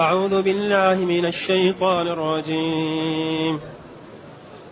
[0.00, 3.60] أعوذ بالله من الشيطان الرجيم.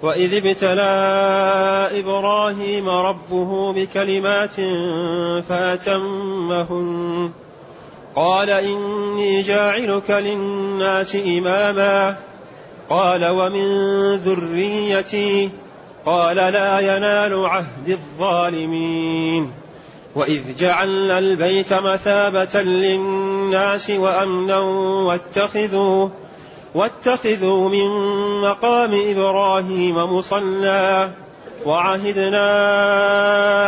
[0.03, 0.83] وإذ ابتلى
[2.01, 4.54] إبراهيم ربه بكلمات
[5.49, 7.30] فأتمهن.
[8.16, 12.16] قال إني جاعلك للناس إماما.
[12.90, 13.62] قال ومن
[14.14, 15.50] ذريتي.
[16.06, 19.52] قال لا ينال عهد الظالمين.
[20.14, 23.27] وإذ جعلنا البيت مثابة للناس
[23.90, 24.58] وأمنا
[25.06, 26.08] واتخذوا
[26.74, 27.89] واتخذوا من
[28.40, 31.11] مقام إبراهيم مصلى
[31.66, 32.47] وعهدنا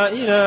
[0.09, 0.41] إلى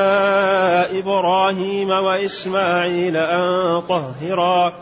[0.99, 4.73] إبراهيم وإسماعيل أن طهرا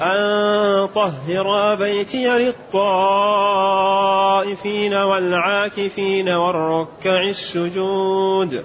[0.00, 3.04] أن طهرا بيتي للطائفين
[4.94, 8.64] والعاكفين والركع السجود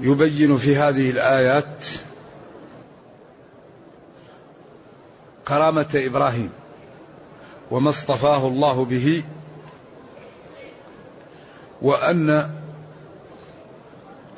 [0.00, 1.86] يبين في هذه الآيات
[5.48, 6.50] كرامة إبراهيم
[7.70, 9.22] وما اصطفاه الله به
[11.82, 12.50] وأن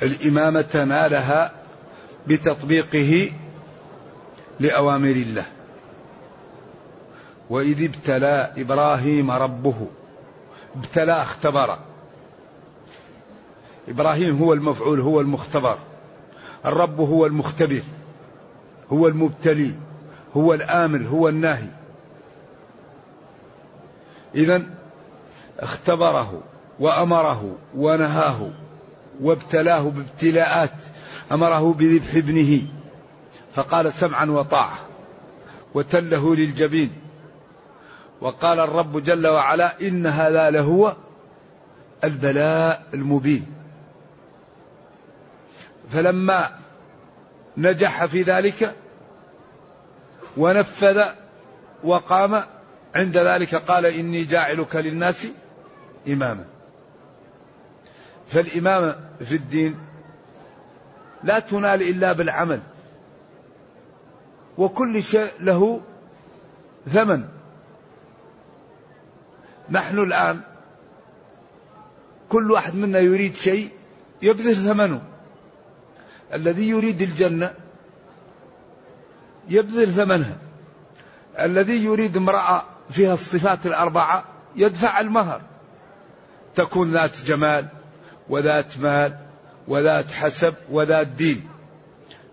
[0.03, 1.53] الإمامة نالها
[2.27, 3.33] بتطبيقه
[4.61, 5.47] لأوامر الله.
[7.51, 9.87] وإذ ابتلى إبراهيم ربه
[10.77, 11.79] ابتلى اختبر.
[13.89, 15.79] إبراهيم هو المفعول هو المختبر.
[16.67, 17.83] الرب هو المختبر
[18.93, 19.75] هو المبتلي
[20.37, 21.69] هو الآمر هو الناهي.
[24.35, 24.63] إذا
[25.61, 26.43] اختبره
[26.81, 28.51] وأمره ونهاه
[29.21, 30.75] وابتلاه بابتلاءات
[31.33, 32.63] أمره بذبح ابنه
[33.55, 34.79] فقال سمعا وطاعة
[35.75, 36.93] وتله للجبين.
[38.21, 40.97] وقال الرب جل وعلا إن هذا لهو
[42.05, 43.62] البلاء المبين.
[45.93, 46.51] فلما
[47.57, 48.77] نجح في ذلك
[50.37, 51.03] ونفذ
[51.85, 52.43] وقام
[52.95, 55.27] عند ذلك قال إني جاعلك للناس
[56.09, 56.45] إماما.
[58.29, 59.79] فالإمامة في الدين
[61.25, 62.61] لا تنال إلا بالعمل
[64.59, 65.81] وكل شيء له
[66.89, 67.29] ثمن.
[69.71, 70.41] نحن الآن
[72.29, 73.71] كل واحد منا يريد شيء
[74.23, 75.12] يبذل ثمنه.
[76.35, 77.55] الذي يريد الجنة
[79.49, 80.37] يبذل ثمنها
[81.39, 84.25] الذي يريد امرأة فيها الصفات الأربعة
[84.57, 85.41] يدفع المهر.
[86.55, 87.67] تكون ذات جمال
[88.29, 89.19] وذات مال
[89.69, 91.49] وذات حسب وذات دين.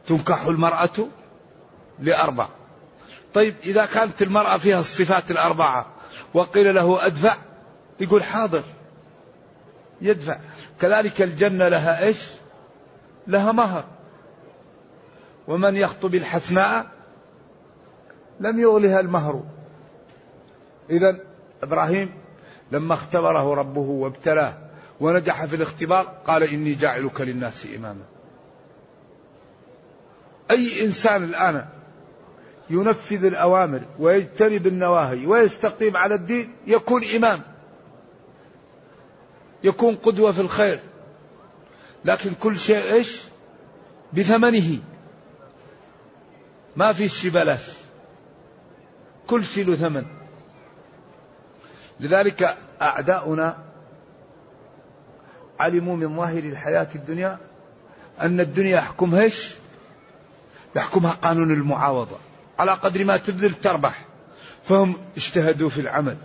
[0.08, 1.08] تنكح المرأة
[2.00, 2.48] لأربع.
[3.34, 5.86] طيب إذا كانت المرأة فيها الصفات الأربعة
[6.34, 7.36] وقيل له أدفع
[8.00, 8.64] يقول حاضر
[10.02, 10.40] يدفع.
[10.82, 12.18] كذلك الجنة لها إيش؟
[13.30, 13.86] لها مهر.
[15.48, 16.86] ومن يخطب الحسناء
[18.40, 19.44] لم يغلها المهر.
[20.90, 21.20] إذا
[21.64, 22.14] إبراهيم
[22.72, 24.58] لما اختبره ربه وابتلاه
[25.00, 28.04] ونجح في الاختبار قال إني جاعلك للناس إماما.
[30.52, 31.66] أي إنسان الآن
[32.70, 37.40] ينفذ الأوامر ويجتنب النواهي ويستقيم على الدين يكون إمام.
[39.64, 40.80] يكون قدوة في الخير.
[42.10, 43.22] لكن كل شيء إيش؟
[44.14, 44.78] بثمنه.
[46.76, 47.70] ما في الشبلاش
[49.28, 50.06] كل شيء له ثمن.
[52.00, 53.58] لذلك أعداؤنا
[55.60, 57.38] علموا من ظاهر الحياة الدنيا
[58.22, 59.54] أن الدنيا يحكمها إيش؟
[60.76, 62.18] يحكمها قانون المعاوضة.
[62.60, 64.06] على قدر ما تبذل تربح.
[64.64, 66.18] فهم اجتهدوا في العمل.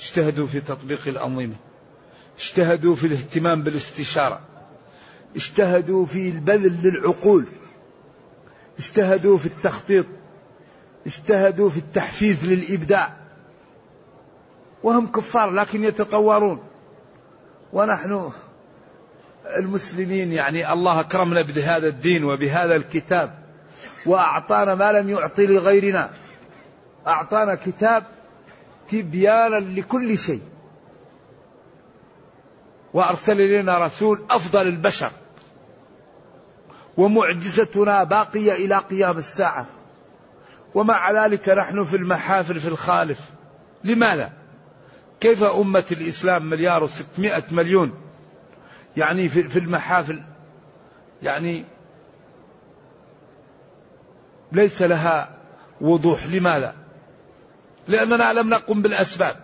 [0.00, 1.67] اجتهدوا في تطبيق الأنظمة.
[2.38, 4.40] اجتهدوا في الاهتمام بالاستشارة.
[5.36, 7.46] اجتهدوا في البذل للعقول.
[8.78, 10.06] اجتهدوا في التخطيط.
[11.06, 13.16] اجتهدوا في التحفيز للإبداع.
[14.82, 16.62] وهم كفار لكن يتطورون.
[17.72, 18.30] ونحن
[19.56, 23.38] المسلمين يعني الله أكرمنا بهذا الدين وبهذا الكتاب.
[24.06, 26.10] وأعطانا ما لم يعطي لغيرنا.
[27.06, 28.04] أعطانا كتاب
[28.90, 30.42] تبيانا لكل شيء.
[32.94, 35.10] وأرسل إلينا رسول أفضل البشر.
[36.96, 39.66] ومعجزتنا باقية إلى قيام الساعة.
[40.74, 43.20] ومع ذلك نحن في المحافل في الخالف.
[43.84, 44.32] لماذا؟
[45.20, 47.94] كيف أمة الإسلام مليار وستمائة مليون؟
[48.96, 50.22] يعني في المحافل
[51.22, 51.64] يعني
[54.52, 55.28] ليس لها
[55.80, 56.26] وضوح.
[56.26, 56.74] لماذا؟
[57.88, 59.36] لأننا لم نقم بالأسباب.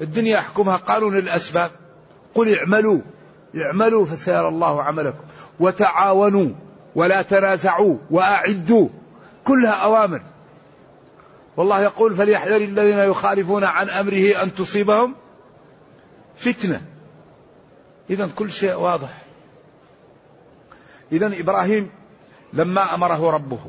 [0.00, 1.70] الدنيا يحكمها قانون الأسباب.
[2.34, 3.00] قل اعملوا
[3.56, 5.24] اعملوا فسيرى الله عملكم.
[5.60, 6.50] وتعاونوا
[6.94, 8.88] ولا تنازعوا وأعدوا
[9.44, 10.22] كلها أوامر.
[11.56, 15.14] والله يقول فليحذر الذين يخالفون عن أمره أن تصيبهم
[16.36, 16.82] فتنة.
[18.10, 19.22] إذا كل شيء واضح.
[21.12, 21.90] إذا إبراهيم
[22.52, 23.60] لما أمره ربه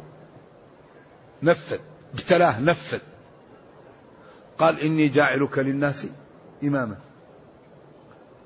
[1.43, 1.77] نفذ
[2.13, 2.99] ابتلاه نفذ.
[4.59, 6.07] قال إني جاعلك للناس
[6.63, 6.95] إماما.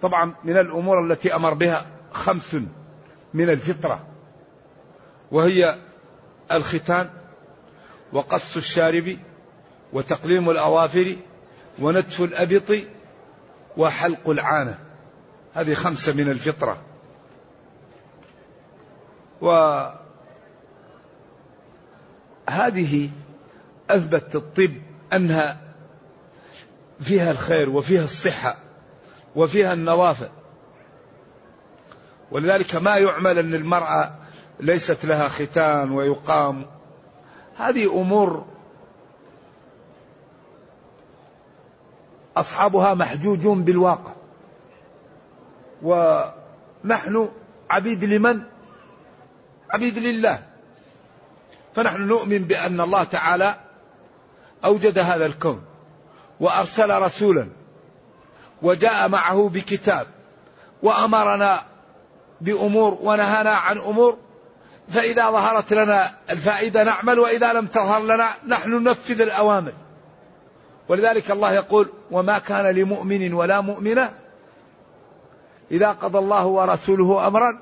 [0.01, 2.55] طبعا من الأمور التي أمر بها خمس
[3.33, 4.07] من الفطرة
[5.31, 5.75] وهي
[6.51, 7.09] الختان
[8.13, 9.17] وقص الشارب
[9.93, 11.15] وتقليم الأوافر
[11.79, 12.77] ونتف الأبط
[13.77, 14.79] وحلق العانة.
[15.53, 16.81] هذه خمسة من الفطرة.
[19.41, 19.99] وهذه
[23.89, 24.73] أثبت الطب
[25.13, 25.57] أنها
[27.01, 28.57] فيها الخير وفيها الصحة.
[29.35, 30.29] وفيها النوافل.
[32.31, 34.15] ولذلك ما يعمل أن المرأة
[34.59, 36.65] ليست لها ختان ويقام.
[37.57, 38.45] هذه أمور
[42.37, 44.11] أصحابها محجوجون بالواقع.
[45.83, 47.29] ونحن
[47.69, 48.41] عبيد لمن؟
[49.69, 50.43] عبيد لله.
[51.75, 53.55] فنحن نؤمن بأن الله تعالى
[54.65, 55.63] أوجد هذا الكون
[56.39, 57.47] وأرسل رسولا
[58.61, 60.07] وجاء معه بكتاب
[60.83, 61.61] وأمرنا
[62.41, 64.17] بأمور ونهانا عن أمور
[64.89, 69.73] فإذا ظهرت لنا الفائدة نعمل وإذا لم تظهر لنا نحن ننفذ الأوامر.
[70.89, 74.13] ولذلك الله يقول وما كان لمؤمن ولا مؤمنة
[75.71, 77.61] إذا قضى الله ورسوله أمرا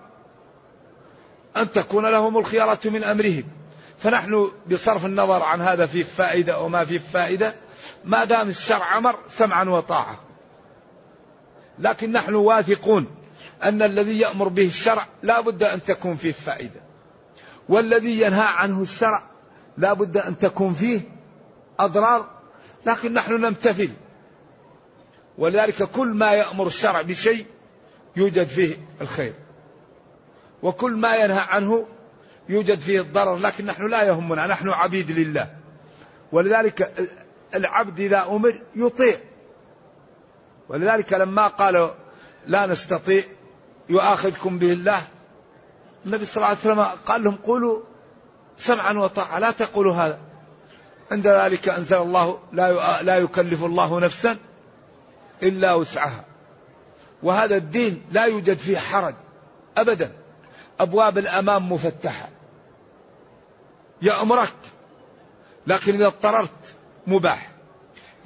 [1.57, 3.43] أن تكون لهم الخيارة من أمرهم.
[3.99, 7.55] فنحن بصرف النظر عن هذا فيه فائدة وما فيه فائدة
[8.05, 10.22] ما دام الشرع أمر سمعا وطاعة.
[11.79, 13.07] لكن نحن واثقون
[13.63, 16.81] أن الذي يأمر به الشرع لا بد أن تكون فيه فائدة.
[17.69, 19.23] والذي ينهى عنه الشرع
[19.77, 21.01] لا بد أن تكون فيه
[21.79, 22.29] أضرار.
[22.85, 23.89] لكن نحن نمتثل.
[25.37, 27.45] ولذلك كل ما يأمر الشرع بشيء
[28.15, 29.33] يوجد فيه الخير.
[30.63, 31.87] وكل ما ينهى عنه
[32.49, 33.35] يوجد فيه الضرر.
[33.35, 34.47] لكن نحن لا يهمنا.
[34.47, 35.55] نحن عبيد لله.
[36.31, 37.09] ولذلك
[37.55, 39.17] العبد إذا أمر يطيع.
[40.73, 41.89] ولذلك لما قالوا
[42.47, 43.23] لا نستطيع
[43.89, 45.01] يؤاخذكم به الله
[46.05, 47.79] النبي صلى الله عليه وسلم قال لهم قولوا
[48.57, 50.19] سمعا وطاعة لا تقولوا هذا.
[51.11, 54.37] عند ذلك أنزل الله لا لا يكلف الله نفسا
[55.43, 56.25] إلا وسعها.
[57.23, 59.15] وهذا الدين لا يوجد فيه حرج
[59.77, 60.11] أبدا.
[60.79, 62.29] أبواب الأمام مفتحة.
[64.01, 64.55] يأمرك
[65.67, 66.75] لكن إذا اضطررت
[67.07, 67.51] مباح.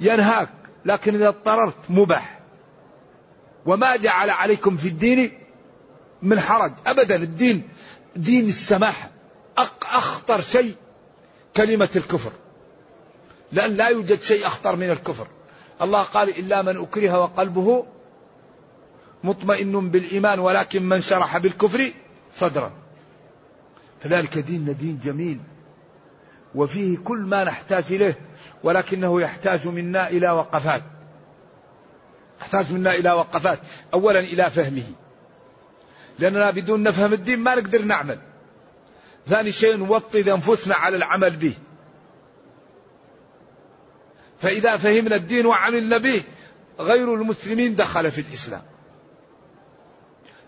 [0.00, 0.50] ينهاك
[0.84, 2.37] لكن إذا اضطررت مباح.
[3.68, 5.32] وما جعل عليكم في الدين
[6.22, 6.72] من حرج.
[6.86, 7.68] أبدا الدين
[8.16, 9.10] دين السماحة
[9.82, 10.74] أخطر شيء
[11.56, 12.32] كلمة الكفر.
[13.52, 15.26] لأن لا يوجد شيء أخطر من الكفر.
[15.82, 17.86] الله قال إلا من أكره وقلبه
[19.24, 21.92] مطمئن بالإيمان ولكن من شرح بالكفر
[22.34, 22.72] صدرا.
[24.00, 25.40] فذلك ديننا دين جميل.
[26.54, 28.18] وفيه كل ما نحتاج إليه
[28.62, 30.82] ولكنه يحتاج منا إلى وقفات.
[32.40, 33.58] يحتاج منا إلى وقفات.
[33.94, 34.86] أولا إلى فهمه.
[36.18, 38.18] لأننا بدون نفهم الدين ما نقدر نعمل.
[39.28, 41.54] ثاني شيء نوطد أنفسنا على العمل به.
[44.40, 46.22] فإذا فهمنا الدين وعملنا به
[46.80, 48.62] غير المسلمين دخل في الإسلام.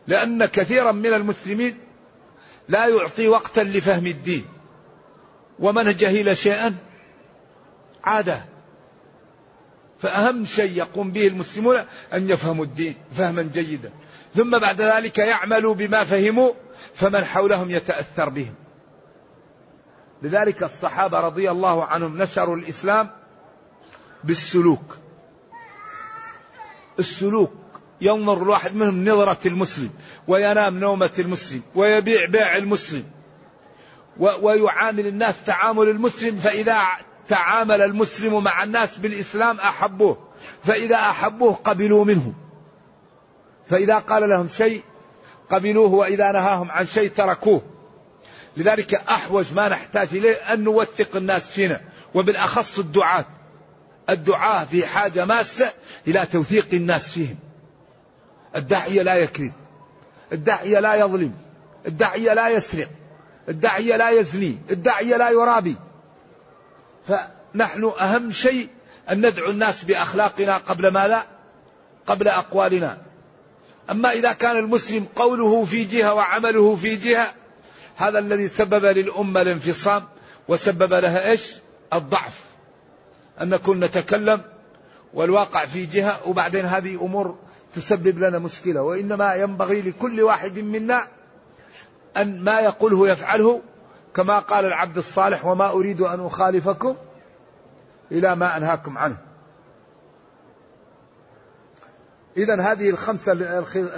[0.06, 1.80] لأن كثيرا من المسلمين
[2.68, 4.44] لا يعطي وقتا لفهم الدين.
[5.58, 6.76] ومن جهل شيئا.
[8.04, 8.49] عادة.
[10.02, 11.76] فأهم شيء يقوم به المسلمون
[12.14, 13.92] أن يفهموا الدين فهما جيدا.
[14.34, 16.52] ثم بعد ذلك يعملوا بما فهموا
[16.94, 18.54] فمن حولهم يتأثر بهم.
[20.22, 23.10] لذلك الصحابة رضي الله عنهم نشروا الإسلام
[24.24, 24.96] بالسلوك.
[26.98, 27.52] السلوك
[28.00, 29.90] ينظر الواحد منهم نظرة المسلم
[30.28, 33.04] وينام نومة المسلم ويبيع بيع المسلم
[34.18, 36.82] ويعامل الناس تعامل المسلم فإذا
[37.30, 40.18] تعامل المسلم مع الناس بالإسلام أحبوه
[40.64, 42.32] فإذا أحبوه قبلوا منه.
[43.66, 44.82] فإذا قال لهم شيء
[45.50, 47.62] قبلوه وإذا نهاهم عن شيء تركوه.
[48.56, 51.80] لذلك أحوج ما نحتاج إليه أن نوثق الناس فينا
[52.14, 53.24] وبالأخص الدعاة.
[54.10, 55.72] الدعاة في حاجة ماسة
[56.08, 57.36] إلى توثيق الناس فيهم.
[58.56, 59.52] الداعية لا يكذب
[60.32, 61.32] الداعية لا يظلم
[61.86, 62.88] الداعية لا يسرق
[63.48, 65.76] الداعية لا يزني الداعية لا يرابي.
[67.06, 68.68] فنحن أهم شيء
[69.10, 71.26] أن ندعو الناس بأخلاقنا قبل ما لا
[72.06, 72.98] قبل أقوالنا.
[73.90, 77.34] أما إذا كان المسلم قوله في جهة وعمله في جهة
[77.96, 80.04] هذا الذي سبب للأمة الانفصام
[80.48, 81.54] وسبب لها إيش؟
[81.92, 82.44] الضعف.
[83.40, 84.40] أن نكون نتكلم
[85.14, 87.38] والواقع في جهة وبعدين هذه أمور
[87.74, 88.82] تسبب لنا مشكلة.
[88.82, 91.08] وإنما ينبغي لكل واحد منا
[92.16, 93.60] أن ما يقوله يفعله
[94.14, 96.96] كما قال العبد الصالح وما أريد أن أخالفكم
[98.12, 99.16] إلى ما أنهاكم عنه.
[102.36, 103.32] إذا هذه الخمسة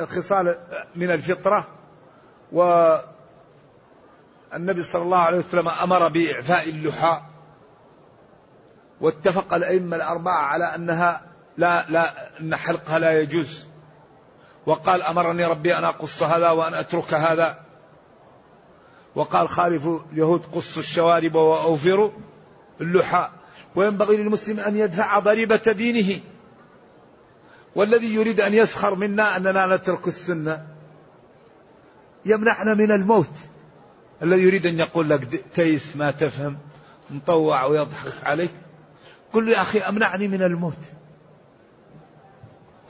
[0.03, 0.59] الخصال
[0.97, 1.67] من الفطرة
[2.53, 3.03] والنبي
[4.83, 7.21] صلى الله عليه وسلم أمر بإعفاء اللحى
[9.01, 11.23] واتفق الأئمة الأربعة على أنها
[11.57, 13.67] لا لا أن حلقها لا يجوز
[14.67, 17.62] وقال أمرني ربي أن أقص هذا وأن أترك هذا.
[19.15, 22.11] وقال خالفوا اليهود قصوا الشوارب وأوفروا
[22.81, 23.29] اللحى
[23.75, 26.21] وينبغي للمسلم أن يدفع ضريبة دينه.
[27.75, 30.67] والذي يريد أن يسخر منا أننا نترك السنة.
[32.27, 33.31] يمنعنا من الموت.
[34.23, 36.59] الذي يريد أن يقول لك تيس ما تفهم
[37.11, 38.53] مطوع ويضحك عليك.
[39.33, 40.79] قل له يا أخي أمنعني من الموت.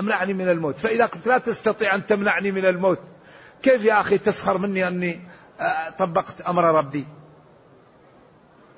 [0.01, 0.79] أمنعني من الموت.
[0.79, 3.01] فإذا كنت لا تستطيع أن تمنعني من الموت
[3.63, 5.21] كيف يا أخي تسخر مني أني
[5.99, 7.07] طبقت أمر ربي.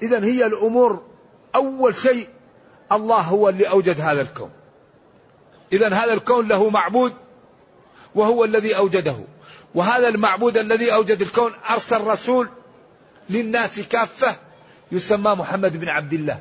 [0.02, 1.02] إذا هي الأمور
[1.54, 2.28] أول شيء
[2.92, 4.50] الله هو اللي أوجد هذا الكون.
[5.72, 7.14] إذا هذا الكون له معبود
[8.14, 9.16] وهو الذي أوجده.
[9.74, 12.48] وهذا المعبود الذي أوجد الكون أرسل رسول
[13.30, 14.36] للناس كافة
[14.92, 16.40] يسمى محمد بن عبد الله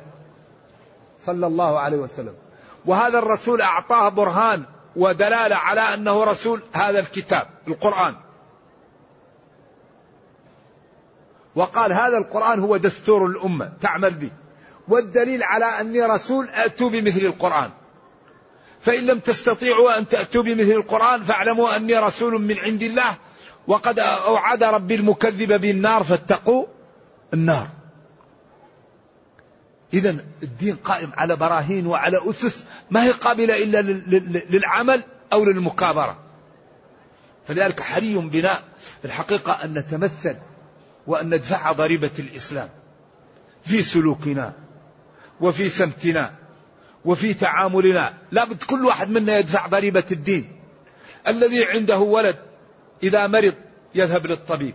[1.26, 2.34] صلى الله عليه وسلم.
[2.86, 4.64] وهذا الرسول أعطاه برهان
[4.96, 8.14] ودلالة على أنه رسول هذا الكتاب القرآن.
[11.56, 14.30] وقال هذا القرآن هو دستور الأمة تعمل به.
[14.88, 17.70] والدليل على أني رسول أتوا بمثل القرآن.
[18.80, 23.16] فإن لم تستطيعوا أن تأتوا بمثل القرآن فاعلموا أني رسول من عند الله
[23.66, 26.66] وقد أوعد ربي المكذب بالنار فاتقوا
[27.34, 27.68] النار.
[29.94, 33.82] إذا الدين قائم على براهين وعلى أسس ما هي قابلة إلا
[34.50, 36.18] للعمل أو للمكابرة.
[37.48, 38.60] فلذلك حري بنا
[39.04, 40.36] الحقيقة أن نتمثل
[41.06, 42.68] وأن ندفع ضريبة الإسلام
[43.64, 44.52] في سلوكنا
[45.40, 46.34] وفي سمتنا
[47.04, 48.14] وفي تعاملنا.
[48.32, 50.60] لابد كل واحد منا يدفع ضريبة الدين.
[51.28, 52.36] الذي عنده ولد
[53.02, 53.54] إذا مرض
[53.94, 54.74] يذهب للطبيب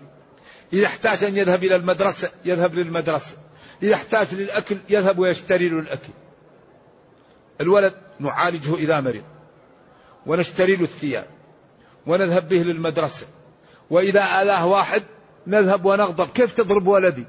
[0.73, 3.33] إذا احتاج أن يذهب إلى المدرسة يذهب للمدرسة
[3.83, 6.13] إذا احتاج للأكل يذهب ويشتري له الأكل.
[7.61, 9.23] الولد نعالجه إذا مرض
[10.25, 11.25] ونشتري له الثياب
[12.07, 13.27] ونذهب به للمدرسة
[13.89, 15.03] وإذا آلاه واحد
[15.47, 16.27] نذهب ونغضب.
[16.27, 17.25] كيف تضرب ولدي؟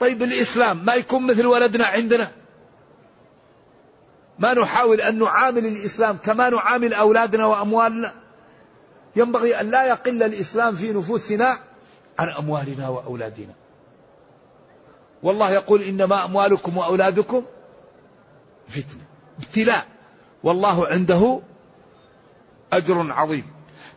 [0.00, 2.32] طيب الإسلام ما يكون مثل ولدنا عندنا.
[4.38, 8.14] ما نحاول أن نعامل الإسلام كما نعامل أولادنا وأموالنا.
[9.16, 11.58] ينبغي أن لا يقل الإسلام في نفوسنا
[12.18, 13.54] عن أموالنا وأولادنا.
[15.22, 17.44] والله يقول إنما أموالكم وأولادكم
[18.68, 19.04] فتنة.
[19.38, 19.86] ابتلاء.
[20.42, 21.40] والله عنده
[22.72, 23.46] أجر عظيم.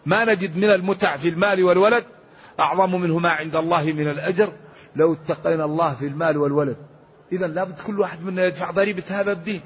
[0.06, 2.06] ما نجد من المتع في المال والولد
[2.60, 4.54] أعظم منه ما عند الله من الأجر.
[4.96, 6.78] لو اتقينا الله في المال والولد.
[7.32, 9.62] إذا لابد كل واحد منا يدفع ضريبة هذا الدين.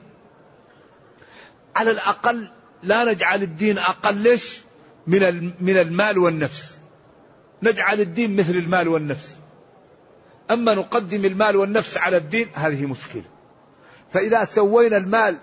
[1.76, 2.48] على الأقل
[2.84, 4.62] لا نجعل الدين أقلش
[5.08, 6.80] من من المال والنفس.
[7.64, 9.38] نجعل الدين مثل المال والنفس.
[10.52, 13.26] أما نقدم المال والنفس على الدين هذه مشكلة.
[14.10, 15.38] فإذا سوينا المال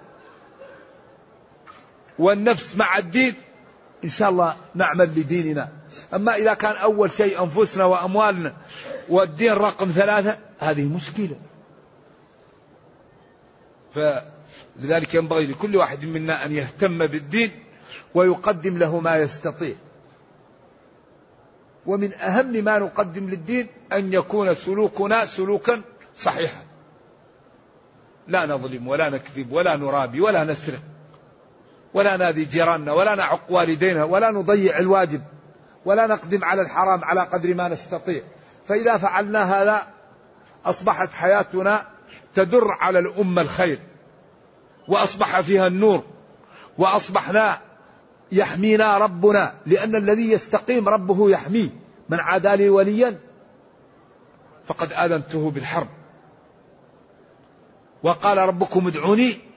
[2.19, 3.35] والنفس مع الدين
[4.05, 5.69] إن شاء الله نعمل لديننا.
[6.15, 8.57] أما إذا كان أول شيء أنفسنا وأموالنا
[9.09, 11.37] والدين رقم ثلاثة هذه مشكلة.
[13.95, 17.65] فلذلك ينبغي لكل واحد منا أن يهتم بالدين
[18.15, 19.75] ويقدم له ما يستطيع.
[21.87, 25.83] ومن أهم ما نقدم للدين أن يكون سلوكنا سلوكا
[26.17, 26.65] صحيحا.
[28.29, 30.81] لا نظلم ولا نكذب ولا نرابي ولا نسرق.
[31.95, 35.23] ولا ناذي جيراننا ولا نعق والدينا ولا نضيع الواجب
[35.85, 38.23] ولا نقدم على الحرام على قدر ما نستطيع.
[38.69, 39.87] فإذا فعلنا هذا
[40.67, 41.87] أصبحت حياتنا
[42.35, 43.79] تدر على الأمة الخير
[44.89, 46.05] وأصبح فيها النور
[46.79, 47.59] وأصبحنا
[48.33, 51.69] يحمينا ربنا لأن الذي يستقيم ربه يحميه.
[52.09, 53.19] من عادى لي وليا
[54.67, 55.89] فقد آذنته بالحرب.
[58.03, 59.48] وقال ربكم ادعوني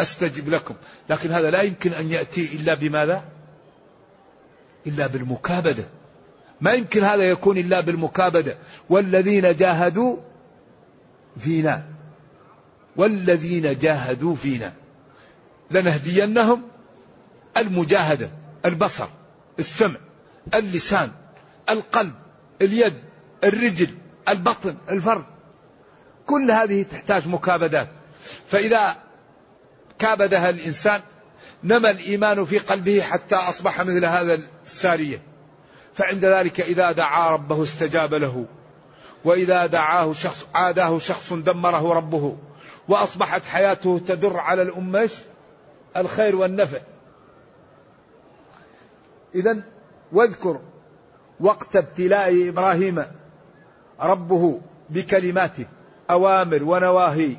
[0.00, 0.74] أستجب لكم.
[1.10, 3.24] لكن هذا لا يمكن أن يأتي إلا بماذا؟
[4.86, 5.84] إلا بالمكابدة.
[6.60, 8.58] ما يمكن هذا يكون إلا بالمكابدة.
[8.88, 10.16] والذين جاهدوا
[11.38, 11.84] فينا.
[12.96, 14.72] والذين جاهدوا فينا.
[15.70, 16.62] لنهدينهم
[17.56, 18.30] المجاهدة
[18.64, 19.06] البصر
[19.58, 19.98] السمع
[20.54, 21.10] اللسان
[21.70, 22.14] القلب
[22.62, 22.94] اليد
[23.44, 23.88] الرجل
[24.28, 25.24] البطن الفرد.
[26.26, 27.88] كل هذه تحتاج مكابدات.
[28.46, 29.07] فإذا
[29.98, 31.00] كابدها الإنسان
[31.64, 35.22] نمى الإيمان في قلبه حتى أصبح مثل هذا السارية.
[35.94, 38.46] فعند ذلك إذا دعا ربه استجاب له
[39.24, 42.36] وإذا دعاه شخص عاداه شخص دمره ربه
[42.88, 45.10] وأصبحت حياته تدر على الأمة
[45.96, 46.78] الخير والنفع.
[49.34, 49.62] إذا
[50.12, 50.60] واذكر
[51.40, 53.04] وقت ابتلاء إبراهيم
[54.00, 55.66] ربه بكلماته
[56.10, 57.36] أوامر ونواهي.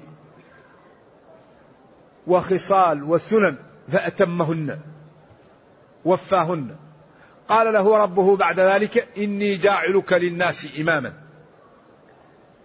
[2.30, 3.56] وخصال وسنن
[3.88, 4.80] فأتمهن
[6.06, 6.76] وفاهن.
[7.48, 11.14] قال له ربه بعد ذلك إني جاعلك للناس إماما.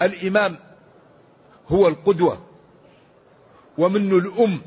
[0.03, 0.57] الإمام
[1.69, 2.39] هو القدوة
[3.79, 4.63] ومن الأم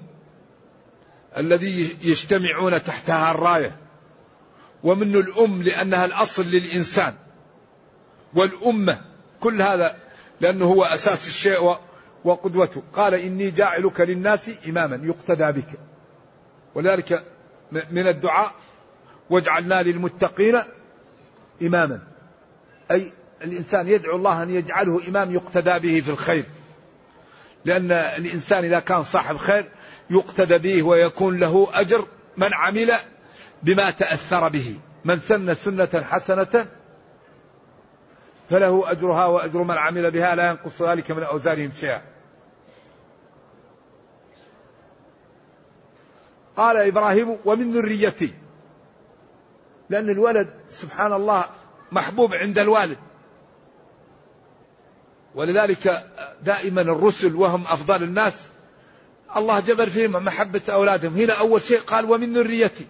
[1.37, 3.75] الذي يجتمعون تحتها الراية
[4.83, 7.13] ومن الأم لأنها الأصل للإنسان.
[8.33, 9.01] والأمة
[9.39, 9.95] كل هذا
[10.41, 11.77] لأنه هو أساس الشيء
[12.27, 14.99] وقدوته قال إني جاعلك للناس إماما.
[15.03, 15.79] يقتدى بك.
[16.75, 17.23] ولذلك
[17.71, 18.51] من الدعاء
[19.29, 20.55] واجعلنا للمتقين
[21.61, 21.99] إماما.
[22.91, 23.11] أي
[23.43, 26.43] الإنسان يدعو الله أن يجعله إمام يقتدى به في الخير.
[27.65, 29.65] لأن الإنسان إذا كان صاحب خير
[30.09, 32.05] يقتدى به ويكون له أجر
[32.37, 32.91] من عمل
[33.63, 34.75] بما تأثر به.
[35.05, 36.67] من سن سنة حسنة
[38.49, 42.16] فله أجرها وأجر من عمل بها لا ينقص ذلك من أوزارهم شيئا.
[46.57, 48.33] قال إبراهيم ومن ذريتي.
[49.89, 51.45] لأن الولد سبحان الله
[51.91, 52.97] محبوب عند الوالد.
[55.35, 56.07] ولذلك
[56.43, 58.49] دائما الرسل وهم أفضل الناس.
[59.35, 61.15] الله جبر فيهم محبة أولادهم.
[61.15, 62.87] هنا أول شيء قال ومن ذريتي.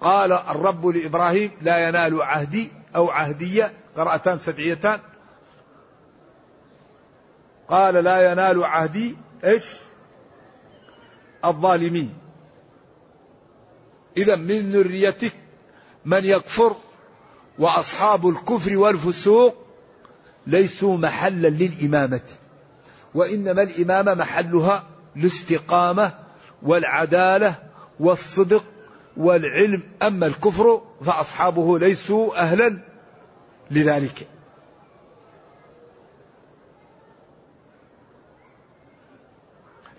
[0.00, 5.00] قال الرب لإبراهيم لا ينال عهدي أو عهدية قراءتان سبعيتان.
[7.68, 9.64] قال لا ينال عهدي إيش؟
[11.44, 12.14] الظالمين.
[14.16, 15.32] إذا من ذريتك
[16.04, 16.76] من يكفر
[17.58, 19.54] وأصحاب الكفر والفسوق
[20.46, 22.20] ليسوا محلا للإمامة
[23.14, 24.84] وإنما الإمامة محلها
[25.16, 26.14] الاستقامة
[26.62, 27.56] والعدالة
[28.00, 28.64] والصدق
[29.16, 29.82] والعلم.
[30.02, 32.78] أما الكفر فأصحابه ليسوا أهلا
[33.70, 34.28] لذلك.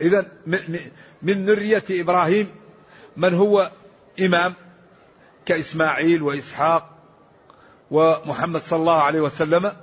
[0.01, 0.25] إذا
[1.21, 2.47] من ذرية إبراهيم
[3.17, 3.71] من هو
[4.21, 4.53] إمام
[5.45, 6.89] كإسماعيل وإسحاق
[7.91, 9.73] ومحمد صلى الله عليه وسلم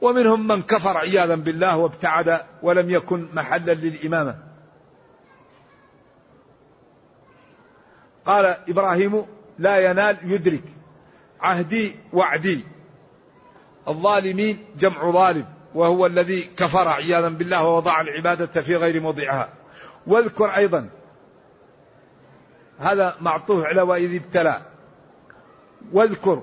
[0.00, 4.38] ومنهم من كفر عياذا بالله وابتعد ولم يكن محلا للإمامة.
[8.26, 9.26] قال إبراهيم
[9.58, 10.64] لا ينال يدرك
[11.40, 12.64] عهدي وعدي
[13.88, 15.46] الظالمين جمع ظالم.
[15.74, 19.48] وهو الذي كفر عياذا بالله ووضع العبادة في غير موضعها.
[20.06, 20.88] واذكر أيضا
[22.78, 24.62] هذا معطوف على وإذ ابتلى.
[25.92, 26.42] واذكر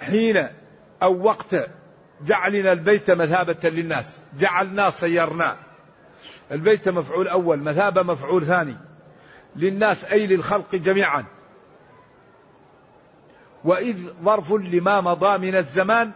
[0.00, 0.48] حين
[1.02, 1.56] أو وقت
[2.22, 4.20] جعلنا البيت مثابة للناس.
[4.38, 5.56] جعلنا صيرنا
[6.52, 8.76] البيت مفعول أول مثابة مفعول ثاني.
[9.56, 11.24] للناس أي للخلق جميعا.
[13.64, 16.12] وإذ ظرف لما مضى من الزمان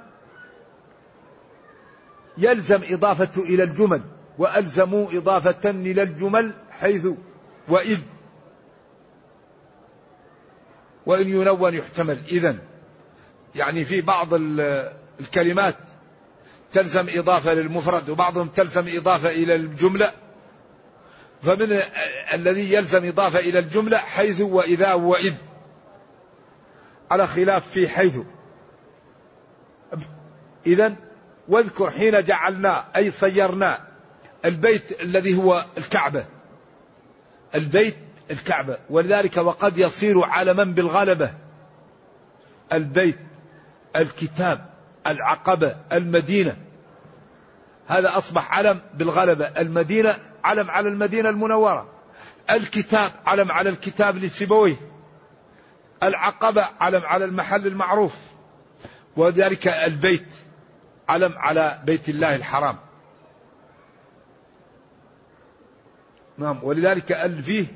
[2.40, 4.00] يلزم إضافة إلى الجمل
[4.38, 7.06] وألزموا إضافة إلى الجمل حيث
[7.68, 7.98] وإذ.
[11.06, 12.18] وإن ينون يحتمل.
[12.28, 12.56] إذا
[13.54, 14.28] يعني في بعض
[15.20, 15.76] الكلمات
[16.72, 20.12] تلزم إضافة للمفرد وبعضهم تلزم إضافة إلى الجملة.
[21.42, 21.82] فمن
[22.32, 25.34] الذي يلزم إضافة إلى الجملة حيث وإذا وإذ.
[27.10, 28.18] على خلاف في حيث.
[30.66, 30.96] إذا
[31.48, 33.78] واذكر حين جعلنا أي صيرنا
[34.44, 36.24] البيت الذي هو الكعبة.
[37.54, 37.96] البيت
[38.30, 38.78] الكعبة.
[38.90, 41.34] ولذلك وقد يصير علما بالغلبة.
[42.72, 43.18] البيت
[43.96, 44.66] الكتاب
[45.06, 46.56] العقبة المدينة.
[47.86, 49.46] هذا أصبح علم بالغلبة.
[49.46, 51.88] المدينة علم على المدينة المنورة.
[52.50, 54.76] الكتاب علم على الكتاب لسيبويه.
[56.02, 58.14] العقبة علم على المحل المعروف.
[59.16, 60.26] وذلك البيت
[61.10, 62.76] علم على بيت الله الحرام.
[66.38, 67.66] نعم ولذلك ال فيه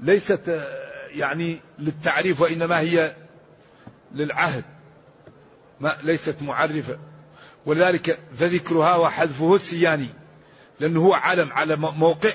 [0.00, 0.62] ليست
[1.08, 3.16] يعني للتعريف وإنما هي
[4.12, 4.64] للعهد.
[5.80, 6.98] ما ليست معرفة.
[7.66, 10.08] ولذلك فذكرها وحذفه السياني
[10.80, 12.30] لأنه هو علم على موقع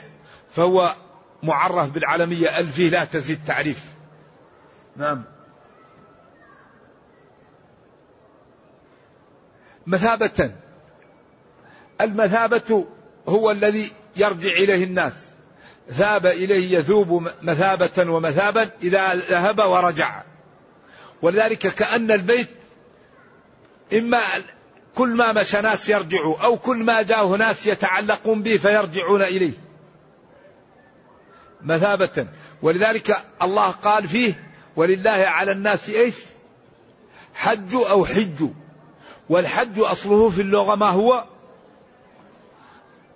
[0.51, 0.95] فهو
[1.43, 2.59] معرف بالعلمية.
[2.59, 3.91] ال فيه لا تزيد تعريف.
[4.95, 5.23] نعم.
[9.87, 10.51] مثابة.
[12.01, 12.85] المثابة
[13.27, 15.13] هو الذي يرجع إليه الناس.
[15.91, 20.23] ذاب إليه يذوب مثابة ومثابا إذا ذهب ورجع.
[21.21, 22.49] ولذلك كأن البيت
[23.93, 24.21] إما
[24.95, 29.53] كل ما مشى ناس يرجعوا أو كل ما جاءه ناس يتعلقون به فيرجعون إليه.
[31.61, 32.27] مثابة.
[32.61, 34.43] ولذلك الله قال فيه
[34.75, 36.15] ولله على الناس إيش؟
[37.33, 38.49] حج أو حج.
[39.29, 41.23] والحج أصله في اللغة ما هو؟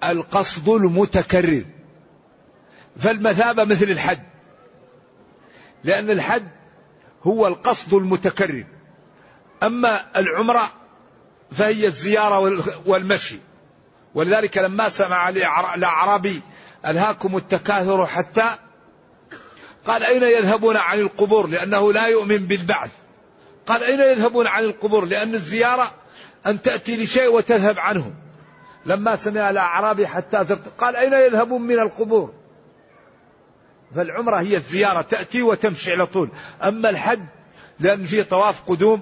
[0.04, 1.66] القصد المتكرر.
[2.98, 4.20] فالمثابة مثل الحج.
[5.84, 6.44] لأن الحج
[7.24, 8.66] هو القصد المتكرر.
[9.64, 10.72] أما العمرة
[11.52, 13.40] فهي الزيارة والمشي.
[14.16, 15.30] ولذلك لما سمع
[15.76, 16.42] الأعرابي
[16.86, 18.50] ألهاكم التكاثر حتى
[19.86, 22.92] قال أين يذهبون عن القبور؟ لأنه لا يؤمن بالبعث.
[23.68, 26.01] قال أين يذهبون عن القبور؟ لأن الزيارة
[26.46, 28.14] أن تأتي لشيء وتذهب عنه.
[28.86, 32.34] لما سمع الأعرابي حتى زرت قال أين يذهبون من القبور؟
[33.96, 36.30] فالعمرة هي الزيارة تأتي وتمشي على طول.
[36.64, 37.22] أما الحج
[37.80, 39.02] لأن فيه طواف قدوم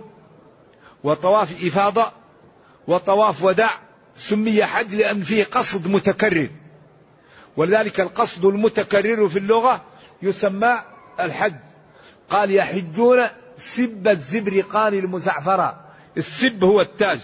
[1.03, 2.11] وطواف إفاضة
[2.87, 3.69] وطواف وداع
[4.15, 6.49] سمي حج لأن فيه قصد متكرر.
[7.57, 9.81] ولذلك القصد المتكرر في اللغة
[10.21, 10.79] يسمى
[11.19, 11.55] الحج.
[12.29, 15.88] قال يحجون سب الزبرقان المزعفرة.
[16.17, 17.19] السب هو التاج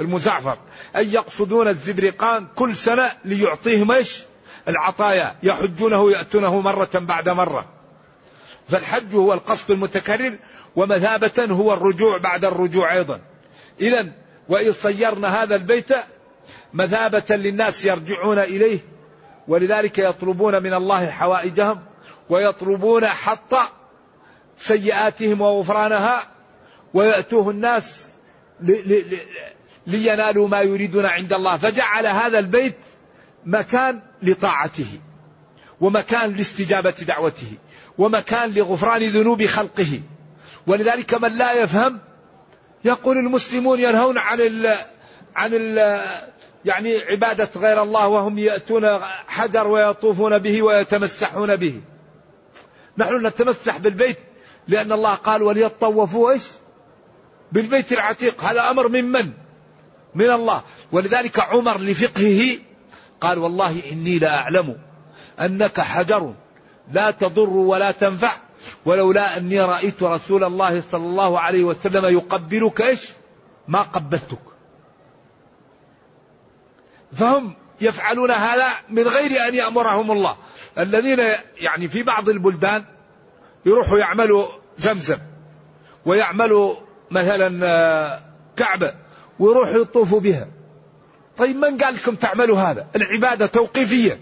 [0.00, 0.58] المزعفر.
[0.96, 4.22] أي يقصدون الزبرقان كل سنة ليعطيهم إيش؟
[4.68, 5.36] العطايا.
[5.42, 7.68] يحجونه يأتونه مرة بعد مرة.
[8.68, 10.38] فالحج هو القصد المتكرر
[10.76, 13.20] ومثابة هو الرجوع بعد الرجوع أيضا.
[13.80, 14.12] إذا
[14.48, 15.92] وإن صيرنا هذا البيت
[16.74, 18.78] مثابة للناس يرجعون إليه
[19.48, 21.80] ولذلك يطلبون من الله حوائجهم
[22.28, 23.54] ويطلبون حط
[24.56, 26.22] سيئاتهم وغفرانها
[26.94, 28.12] ويأتوه الناس
[29.86, 31.56] لينالوا ما يريدون عند الله.
[31.56, 32.76] فجعل هذا البيت
[33.46, 35.00] مكان لطاعته
[35.80, 37.52] ومكان لاستجابة دعوته
[37.98, 40.00] ومكان لغفران ذنوب خلقه.
[40.66, 42.00] ولذلك من لا يفهم
[42.84, 44.76] يقول المسلمون ينهون عن ال
[45.36, 46.04] عن ال
[46.64, 48.82] يعني عبادة غير الله وهم يأتون
[49.26, 51.80] حجر ويطوفون به ويتمسحون به.
[52.98, 54.18] نحن نتمسح بالبيت
[54.68, 56.42] لأن الله قال وليطوفوا إيش؟
[57.54, 58.44] بالبيت العتيق.
[58.44, 59.32] هذا أمر من من؟
[60.14, 60.62] من الله.
[60.92, 62.58] ولذلك عمر لفقهه
[63.20, 64.66] قال والله إني لا
[65.40, 66.34] أنك حجر
[66.92, 68.32] لا تضر ولا تنفع
[68.84, 73.08] ولولا أني رأيت رسول الله صلى الله عليه وسلم يقبلك إيش؟
[73.68, 74.38] ما قبلتك.
[77.12, 80.36] فهم يفعلون هذا من غير أن يأمرهم الله.
[80.78, 81.18] الذين
[81.56, 82.84] يعني في بعض البلدان
[83.66, 84.46] يروحوا يعملوا
[84.78, 85.18] زمزم
[86.06, 88.22] ويعملوا مثلا آه،
[88.56, 88.94] كعبة
[89.38, 90.48] ويروحوا يطوفوا بها.
[91.36, 94.20] طيب من قال لكم تعملوا هذا؟ العبادة توقيفية.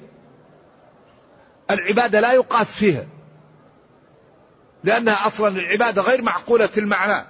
[1.71, 3.07] العبادة لا يقاس فيها.
[4.85, 7.27] لأنها أصلا العبادة غير معقولة المعنى.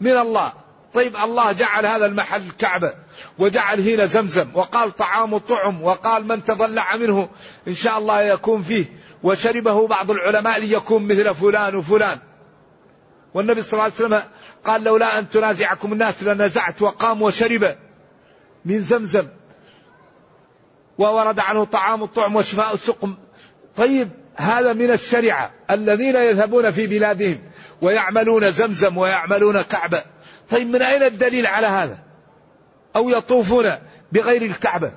[0.00, 0.52] من الله.
[0.94, 2.94] طيب الله جعل هذا المحل كعبة
[3.38, 7.28] وجعل هنا زمزم وقال طعام طعم وقال من تضلع منه
[7.68, 8.84] إن شاء الله يكون فيه.
[9.22, 12.18] وشربه بعض العلماء ليكون مثل فلان وفلان.
[13.34, 14.22] والنبي صلى الله عليه وسلم
[14.64, 17.76] قال لولا أن تنازعكم الناس لنزعت وقام وشرب
[18.64, 19.28] من زمزم
[20.98, 23.16] وورد عنه طعام الطعم وشفاء السقم.
[23.76, 25.50] طيب هذا من الشريعة.
[25.70, 27.42] الذين يذهبون في بلادهم
[27.82, 30.02] ويعملون زمزم ويعملون كعبة.
[30.50, 31.98] طيب من أين الدليل على هذا؟
[32.96, 33.72] أو يطوفون
[34.12, 34.92] بغير الكعبة؟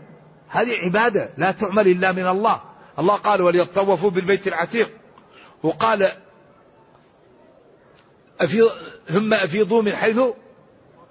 [0.49, 2.61] هذه عبادة لا تعمل إلا من الله.
[2.99, 4.91] الله قال وليطوفوا بالبيت العتيق.
[5.63, 6.09] وقال
[8.41, 8.71] أفيض
[9.07, 10.19] ثم أفيضوا من حيث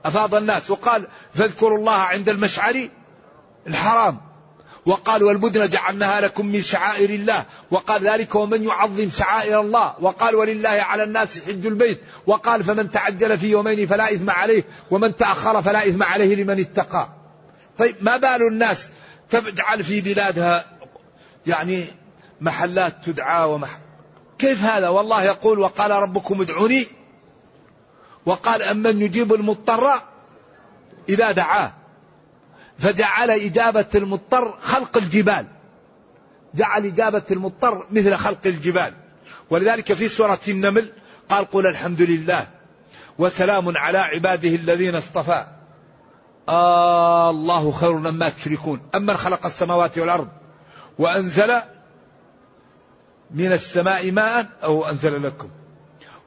[0.05, 0.71] أفاض الناس.
[0.71, 2.89] وقال فاذكروا الله عند المشعر
[3.67, 4.21] الحرام.
[4.87, 7.45] وقال والبدن جعلناها لكم من شعائر الله.
[7.71, 9.95] وقال ذلك ومن يعظم شعائر الله.
[10.01, 12.01] وقال ولله على الناس حج البيت.
[12.27, 14.65] وقال فمن تعجل في يومين فلا إثم عليه.
[14.91, 17.09] ومن تأخر فلا إثم عليه لمن اتقى.
[17.79, 18.91] طيب ما بال الناس
[19.31, 20.65] تجعل في بلادها
[21.47, 21.85] يعني
[22.41, 23.79] محلات تدعى ومح
[24.39, 26.87] كيف هذا؟ والله يقول وقال ربكم ادعوني
[28.27, 30.01] وقال أمن يجيب المضطر
[31.09, 31.73] إذا دعاه.
[32.79, 35.47] فجعل إجابة المضطر خلق الجبال.
[36.55, 38.95] جعل إجابة المضطر مثل خلق الجبال.
[39.51, 40.93] ولذلك في سورة النمل
[41.29, 42.47] قال قل الحمد لله
[43.19, 45.47] وسلام على عباده الذين اصطفى.
[46.49, 50.29] آه الله خير مما تشركون أمن خلق السماوات والأرض
[50.99, 51.55] وأنزل
[53.31, 55.49] من السماء ماء أو أنزل لكم.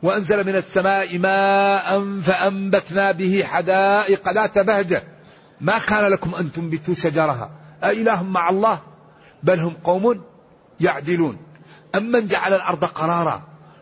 [0.03, 4.31] وأنزل من السماء ماء فأنبتنا به حدائق.
[4.33, 5.03] ذات بهجة
[5.61, 7.51] ما كان لكم أن تنبتوا شجرها.
[7.83, 8.79] أإله مع الله؟
[9.43, 10.21] بل هم قوم
[10.79, 11.37] يعدلون.
[11.95, 13.41] أمن جعل الأرض قرارا؟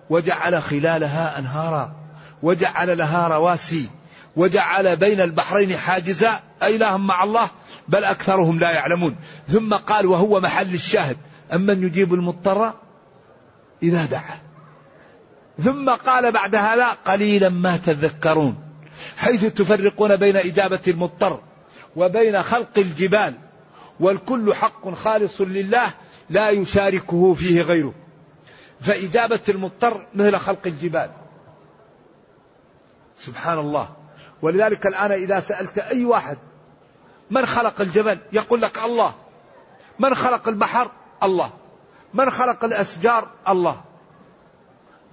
[0.09, 1.95] وجعل خلالها أنهارا.
[2.43, 3.89] وجعل لها رواسي.
[4.35, 6.39] وجعل بين البحرين حاجزا.
[6.63, 7.47] أإله مع الله؟
[7.87, 9.15] بل أكثرهم لا يعلمون.
[9.47, 11.17] ثم قال وهو محل الشاهد.
[11.53, 12.73] أمن يجيب المضطر؟
[13.83, 14.52] إذا دعا.
[15.61, 18.57] ثم قال بعد هذا قليلا ما تذكرون
[19.17, 21.39] حيث تفرقون بين إجابة المضطر
[21.95, 23.33] وبين خلق الجبال
[23.99, 25.87] والكل حق خالص لله
[26.29, 27.93] لا يشاركه فيه غيره.
[28.81, 31.09] فإجابة المضطر مثل خلق الجبال.
[33.15, 33.89] سبحان الله.
[34.41, 36.37] ولذلك الآن إذا سألت أي واحد
[37.31, 39.13] من خلق الجبل؟ يقول لك الله.
[39.99, 40.91] من خلق البحر؟
[41.23, 41.51] الله.
[42.13, 43.81] من خلق الأشجار؟ الله.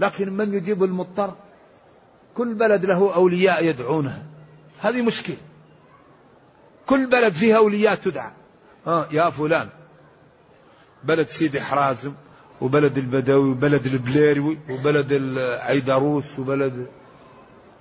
[0.01, 1.35] لكن من يجيب المضطر؟
[2.35, 4.23] كل بلد له أولياء يدعونها
[4.81, 5.37] هذه مشكلة.
[6.87, 8.31] كل بلد فيها أولياء تدعى.
[8.87, 9.69] آه يا فلان.
[11.05, 12.13] بلد سيدي حرازم
[12.61, 16.87] وبلد البدوي وبلد البليروي وبلد العيدروس وبلد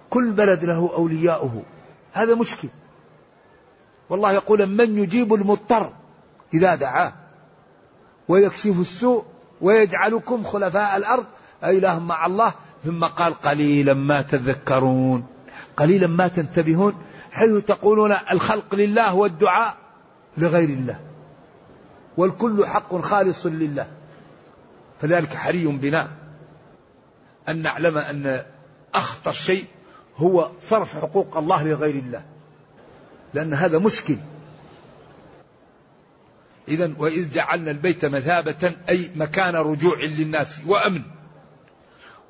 [0.10, 1.64] كل بلد له أولياؤه.
[2.14, 2.68] هذا مشكل
[4.10, 5.94] والله يقول من يجيب المضطر
[6.54, 7.14] إذا دعاه؟
[8.28, 9.26] ويكشف السوء
[9.62, 11.26] ويجعلكم خلفاء الأرض.
[11.64, 12.54] أإله مع الله
[12.86, 15.28] ثم قال قليلا ما تذكرون.
[15.78, 16.96] قليلا ما تنتبهون
[17.32, 19.78] حيث تقولون الخلق لله والدعاء
[20.38, 21.00] لغير الله.
[22.18, 23.88] والكل حق خالص لله.
[25.02, 26.12] فذلك حري بنا
[27.50, 28.44] أن نعلم أن
[28.94, 29.66] أخطر شيء
[30.18, 32.24] هو صرف حقوق الله لغير الله.
[33.34, 34.18] لأن هذا مشكل.
[36.68, 41.02] إذا وإذ جعلنا البيت مثابة أي مكان رجوع للناس وأمن.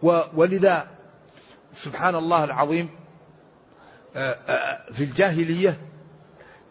[0.03, 0.87] ولذا
[1.73, 2.89] سبحان الله العظيم
[4.15, 5.79] آه، آه، في الجاهلية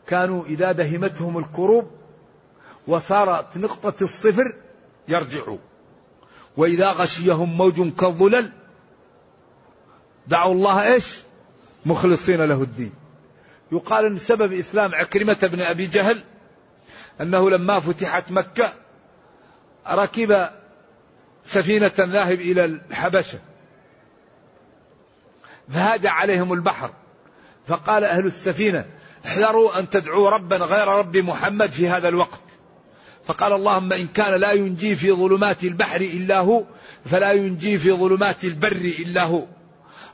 [0.06, 1.90] كانوا إذا دهمتهم الكروب
[2.86, 4.54] وصارت نقطة الصفر
[5.08, 5.58] يرجعوا
[6.56, 8.52] وإذا غشيهم موج كالظلل
[10.26, 11.18] دعوا الله إيش؟
[11.86, 12.92] مخلصين له الدين.
[13.72, 16.20] يقال إن سبب إسلام عكرمة بن أبي جهل
[17.20, 18.72] أنه لما فتحت مكة
[19.88, 20.50] ركب
[21.44, 23.38] سفينة ذاهب إلى الحبشة.
[25.68, 26.90] فهاج عليهم البحر
[27.66, 28.84] فقال أهل السفينة
[29.26, 32.40] احذروا أن تدعوا ربا غير رب محمد في هذا الوقت.
[33.26, 36.64] فقال اللهم إن كان لا ينجي في ظلمات البحر إلا هو
[37.04, 39.44] فلا ينجي في ظلمات البر إلا هو.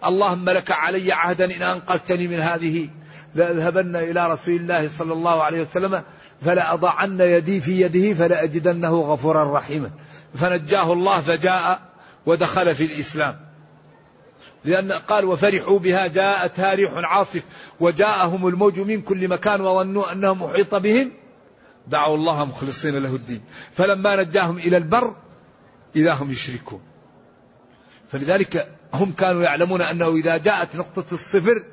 [0.05, 2.89] اللهم لك علي عهدا إن أنقذتني من هذه
[3.35, 6.03] لأذهبن إلى رسول الله صلى الله عليه وسلم
[6.45, 9.91] فلأضعن يدي في يده فلأجدنه غفورا رحيما.
[10.35, 11.81] فنجاه الله فجاء
[12.27, 13.41] ودخل في الإسلام.
[14.65, 17.43] لأن قال وفرحوا بها جاءتها ريح عاصف
[17.81, 21.13] وجاءهم الموج من كل مكان وظنوا أنهم محيط بهم.
[21.89, 23.41] دعوا الله مخلصين له الدين.
[23.75, 25.15] فلما نجاهم إلى البر
[25.97, 26.81] إذا هم يشركون.
[28.13, 31.65] فلذلك هم كانوا يعلمون أنه إذا جاءت نقطة الصفر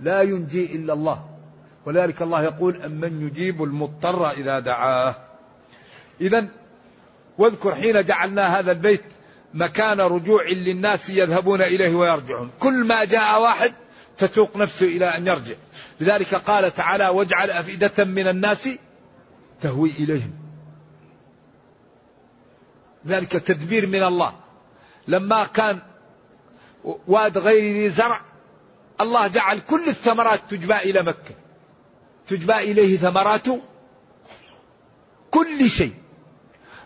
[0.00, 1.39] لا ينجي إلا الله.
[1.86, 5.14] ولذلك الله يقول أمن يجيب المضطر إذا دعاه.
[6.20, 6.48] إذا
[7.38, 9.04] واذكر حين جعلنا هذا البيت
[9.54, 12.50] مكان رجوع للناس يذهبون إليه ويرجعون.
[12.60, 13.72] كل ما جاء واحد
[14.18, 15.54] تتوق نفسه إلى أن يرجع.
[16.00, 18.68] لذلك قال تعالى واجعل أفئدة من الناس
[19.60, 20.32] تهوي إليهم.
[23.06, 24.34] ذلك تدبير من الله.
[25.08, 25.78] لما كان
[27.06, 28.20] واد غير ذي زرع
[29.00, 31.34] الله جعل كل الثمرات تجبى إلى مكة.
[32.30, 33.46] تجبى إليه ثمرات
[35.30, 35.94] كل شيء.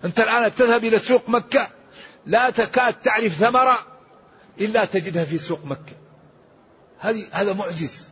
[0.04, 1.68] أنت الآن تذهب إلى سوق مكة
[2.26, 3.78] لا تكاد تعرف ثمرة
[4.61, 5.92] إلا تجدها في سوق مكة.
[6.98, 8.11] هذه هذا معجز.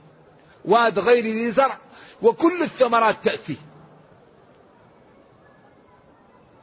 [0.64, 1.78] واد غير ذي زرع
[2.22, 3.56] وكل الثمرات تأتي.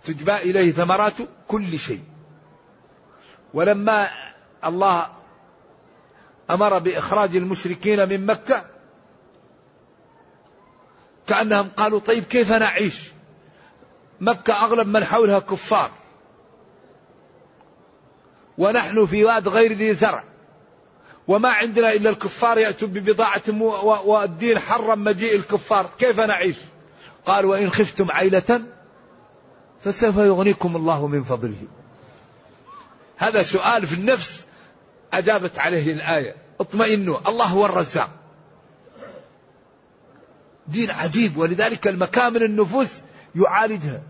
[0.03, 1.15] تجبى إليه ثمرات
[1.47, 2.03] كل شيء.
[3.53, 4.10] ولما
[4.65, 5.10] الله
[6.49, 8.79] أمر بإخراج المشركين من مكة
[11.30, 12.96] كأنهم قالوا طيب كيف نعيش؟
[14.22, 15.92] مكة أغلب من حولها كفار.
[18.58, 20.24] ونحن في واد غير ذي زرع.
[21.28, 23.42] وما عندنا إلا الكفار يأتوا ببضاعة
[24.06, 25.89] والدين حرم مجيء الكفار.
[26.00, 26.56] كيف نعيش؟
[27.26, 28.62] قال وإن خفتم عيلة
[29.80, 31.68] فسوف يغنيكم الله من فضله.
[33.18, 34.46] هذا سؤال في النفس
[35.13, 36.36] أجابت عليه الآية.
[36.60, 38.18] اطمئنوا الله هو الرزاق.
[40.69, 42.91] دين عجيب ولذلك المكامن النفوس
[43.36, 44.01] يعالجها.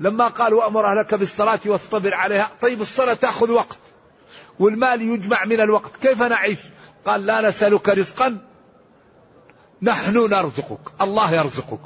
[0.00, 3.78] لما قال وأمر أهلك بالصلاة واصطبر عليها طيب الصلاة تأخذ وقت
[4.58, 6.58] والمال يجمع من الوقت كيف نعيش؟
[7.04, 8.38] قال لا نسألك رزقا
[9.82, 11.80] نحن نرزقك الله يرزقك.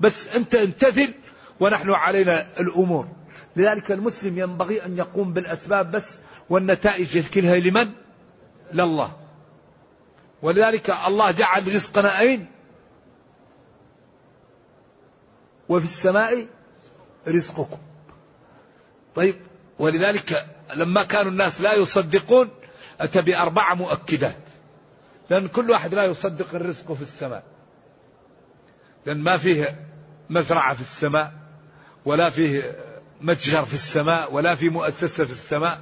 [0.00, 1.14] بس أنت امتثل
[1.60, 3.08] ونحن علينا الأمور.
[3.56, 6.18] لذلك المسلم ينبغي أن يقوم بالأسباب بس
[6.50, 7.90] والنتائج يشكلها لمن؟
[8.72, 9.16] لله.
[10.42, 12.57] ولذلك الله جعل رزقنا أين
[15.68, 16.46] وفي السماء
[17.28, 17.78] رزقكم.
[19.14, 19.36] طيب
[19.78, 22.48] ولذلك لما كانوا الناس لا يصدقون
[23.00, 24.36] أتى بأربع مؤكدات.
[25.30, 27.44] لأن كل واحد لا يصدق الرزق في السماء.
[29.06, 29.86] لأن ما فيه
[30.30, 31.32] مزرعة في السماء
[32.04, 32.76] ولا فيه
[33.20, 35.80] متجر في السماء ولا في مؤسسة في السماء.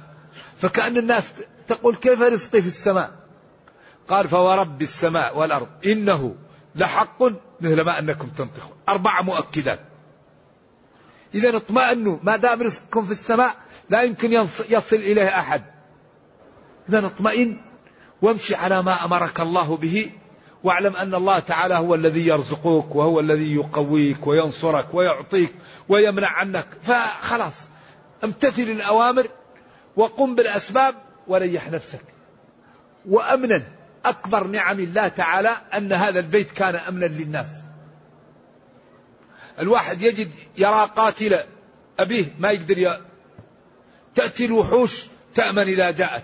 [0.61, 1.31] فكأن الناس
[1.67, 3.11] تقول كيف رزقي في السماء؟
[4.07, 5.67] قال فورب السماء والأرض.
[5.85, 6.35] إنه
[6.77, 7.23] لحق
[7.61, 8.77] مثل ما أنكم تنطقون.
[8.89, 9.79] أربع مؤكدات.
[11.35, 13.55] إذا اطمأنوا ما دام رزقكم في السماء
[13.89, 14.31] لا يمكن
[14.69, 15.63] يصل إليه أحد.
[16.89, 17.61] إذا اطمئن
[18.21, 20.11] وامشي على ما أمرك الله به
[20.63, 25.55] واعلم أن الله تعالى هو الذي يرزقك وهو الذي يقويك وينصرك ويعطيك
[25.89, 26.67] ويمنع عنك.
[26.83, 27.53] فخلاص
[28.23, 29.27] امتثل الأوامر
[29.95, 30.95] وقم بالأسباب
[31.27, 32.03] وريح نفسك.
[33.05, 33.76] وأمنا
[34.09, 37.47] أكبر نعم الله تعالى أن هذا البيت كان أمنا للناس.
[39.59, 41.39] الواحد يجد يرى قاتل
[41.99, 43.01] أبيه ما يقدر ي...
[44.15, 46.23] تأتي الوحوش تأمن إذا جاءت.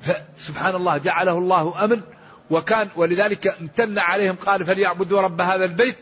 [0.00, 2.00] فسبحان الله جعله الله أمن
[2.50, 5.96] وكان ولذلك امتن عليهم قال فليعبدوا رب هذا البيت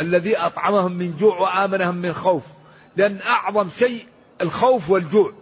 [0.00, 2.44] الذي أطعمهم من جوع وآمنهم من خوف.
[2.96, 4.06] لأن أعظم شيء
[4.40, 5.39] الخوف والجوع.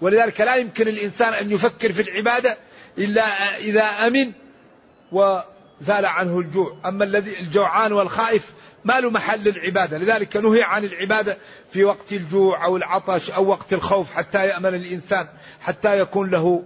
[0.00, 2.58] ولذلك لا يمكن الإنسان أن يفكر في العبادة
[2.98, 3.22] إلا
[3.58, 4.32] إذا أمن
[5.12, 6.76] وزال عنه الجوع.
[6.86, 8.52] أما الذي الجوعان والخائف
[8.84, 9.98] ما له محل للعبادة.
[9.98, 11.38] لذلك نهي عن العبادة
[11.72, 15.28] في وقت الجوع أو العطش أو وقت الخوف حتى يأمن الإنسان
[15.60, 16.64] حتى يكون له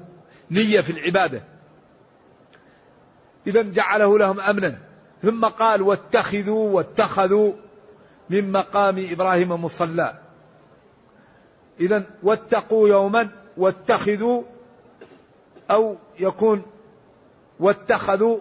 [0.50, 1.42] نية في العبادة.
[3.46, 4.78] إذا جعله لهم أمنا.
[5.22, 7.52] ثم قال واتخذوا واتخذوا
[8.30, 10.21] من مقام إبراهيم مصلى.
[11.82, 14.42] إذا واتقوا يوما واتخذوا
[15.70, 16.62] أو يكون
[17.60, 18.38] واتخذوا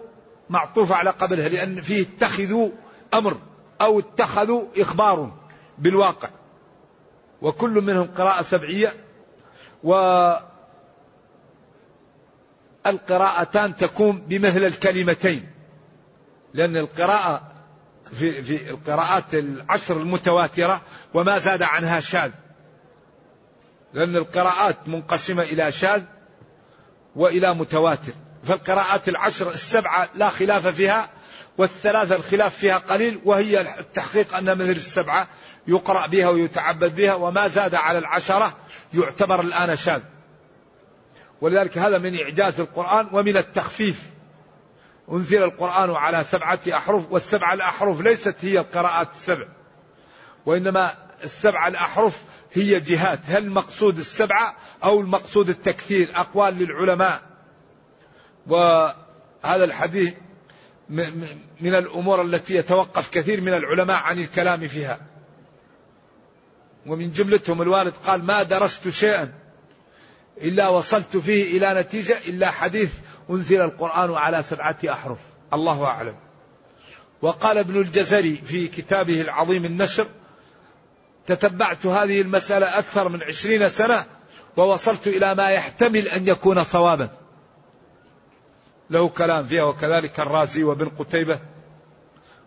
[0.50, 2.70] معطوف على قبلها لأن فيه اتخذوا
[3.14, 3.36] أمر
[3.80, 5.32] أو اتخذوا إخبار
[5.78, 6.30] بالواقع.
[7.42, 8.92] وكل منهم قراءة سبعية
[12.84, 15.50] والقراءتان تكون بمثل الكلمتين
[16.54, 17.52] لأن القراءة
[18.04, 20.80] في, في القراءات العشر المتواترة
[21.14, 22.30] وما زاد عنها شاذ.
[23.94, 26.02] لأن القراءات منقسمة إلى شاذ
[27.16, 28.12] وإلى متواتر.
[28.44, 31.10] فالقراءات العشر السبعة لا خلاف فيها
[31.58, 35.28] والثلاثة الخلاف فيها قليل وهي التحقيق أن مثل السبعة
[35.66, 38.56] يقرأ بها ويتعبد بها وما زاد على العشرة
[38.94, 40.02] يعتبر الآن شاذ.
[41.40, 44.12] ولذلك هذا من إعجاز القرآن ومن التخفيف.
[45.10, 49.46] أنزل القرآن على سبعة أحرف والسبعة الأحرف ليست هي القراءات السبع
[50.46, 53.18] وإنما السبعة الأحرف هي جهات.
[53.26, 57.22] هل المقصود السبعة أو المقصود التكثير؟ أقوال للعلماء.
[58.46, 60.14] وهذا الحديث
[61.60, 65.00] من الأمور التي يتوقف كثير من العلماء عن الكلام فيها.
[66.86, 69.32] ومن جملتهم الوالد قال ما درست شيئا
[70.40, 72.92] إلا وصلت فيه إلى نتيجة إلا حديث
[73.30, 75.18] أنزل القرآن على سبعة أحرف.
[75.52, 76.14] الله أعلم.
[77.22, 80.06] وقال ابن الجزري في كتابه العظيم النشر
[81.26, 84.04] تتبعت هذه المسألة أكثر من عشرين سنة
[84.56, 87.10] ووصلت إلى ما يحتمل أن يكون صوابا.
[88.90, 91.40] له كلام فيها وكذلك الرازي وابن قتيبة.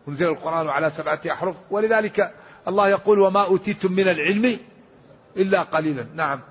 [0.07, 1.55] أنزل القرآن على سبعة أحرف.
[1.71, 2.33] ولذلك
[2.67, 4.59] الله يقول وما أوتيتم من العلم
[5.37, 6.07] إلا قليلا.
[6.13, 6.41] نعم.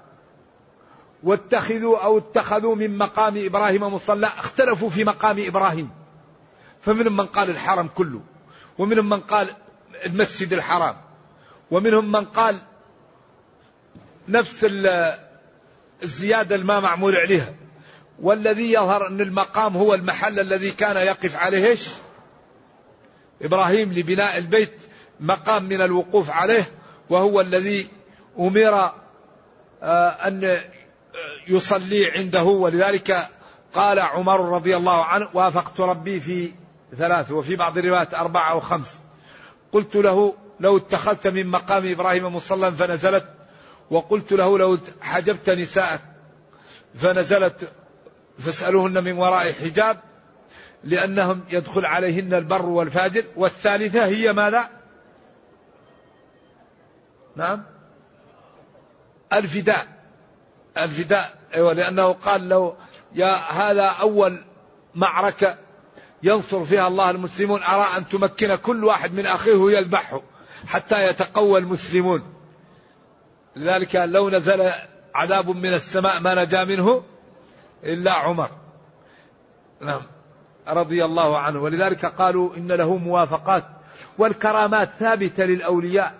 [1.22, 4.26] واتخذوا أو اتخذوا من مقام إبراهيم مصلى.
[4.26, 5.90] اختلفوا في مقام إبراهيم.
[6.80, 8.20] فمنهم من قال الحرم كله
[8.78, 9.48] ومنهم من قال
[10.06, 10.96] المسجد الحرام.
[11.70, 12.56] ومنهم من قال
[14.28, 14.66] نفس
[16.02, 17.54] الزيادة الما معمول عليها.
[18.22, 21.76] والذي يظهر أن المقام هو المحل الذي كان يقف عليه
[23.42, 24.80] إبراهيم لبناء البيت
[25.20, 26.64] مقام من الوقوف عليه
[27.10, 27.88] وهو الذي
[28.38, 28.92] أمر
[29.82, 30.60] آه، أن
[31.48, 32.42] يصلي عنده.
[32.42, 33.28] ولذلك
[33.74, 36.52] قال عمر رضي الله عنه وافقت ربي في
[36.96, 38.94] ثلاث وفي بعض الروايات أربعة أو خمس.
[39.72, 43.26] قلت له لو اتخذت من مقام إبراهيم مصلى فنزلت
[43.90, 46.00] وقلت له لو حجبت نساءك
[46.94, 47.72] فنزلت
[48.38, 49.96] فاسألوهن من وراء حجاب
[50.84, 54.68] لأنهم يدخل عليهن البر والفاجر والثالثة هي ماذا؟
[57.36, 57.64] نعم؟
[59.32, 59.86] الفداء.
[60.78, 62.76] الفداء أيوة لأنه قال لو
[63.14, 64.44] يا هذا أول
[64.94, 65.58] معركة
[66.22, 70.22] ينصر فيها الله المسلمون أرى أن تمكن كل واحد من أخيه يذبحه
[70.66, 72.22] حتى يتقوى المسلمون.
[73.56, 74.70] لذلك لو نزل
[75.14, 77.02] عذاب من السماء ما نجا منه
[77.84, 78.50] إلا عمر.
[79.80, 80.02] نعم.
[80.68, 81.62] رضي الله عنه.
[81.62, 83.64] ولذلك قالوا إن له موافقات
[84.18, 86.14] والكرامات ثابتة للأولياء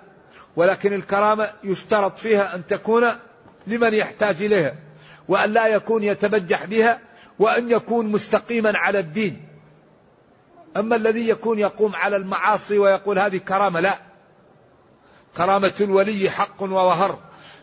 [0.57, 3.05] ولكن الكرامة يشترط فيها أن تكون
[3.67, 4.75] لمن يحتاج إليها
[5.29, 7.01] وأن لا يكون يتبجح بها
[7.39, 9.49] وأن يكون مستقيما على الدين.
[10.77, 13.95] أما الذي يكون يقوم على المعاصي ويقول هذه كرامة لا.
[15.37, 17.19] كرامة الولي حق ووهر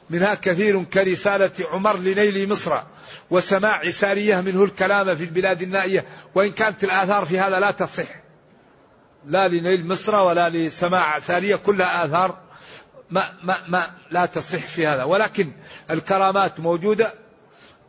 [0.09, 2.81] منها كثير كرسالة عمر لنيل مصر
[3.29, 6.05] وسماع سارية منه الكلام في البلاد النائية
[6.35, 8.07] وإن كانت الآثار في هذا لا تصح.
[9.25, 12.37] لا لنيل مصر ولا لسماع سارية كلها آثار
[13.09, 15.03] ما, ما, ما لا تصح في هذا.
[15.03, 15.51] ولكن
[15.91, 17.13] الكرامات موجودة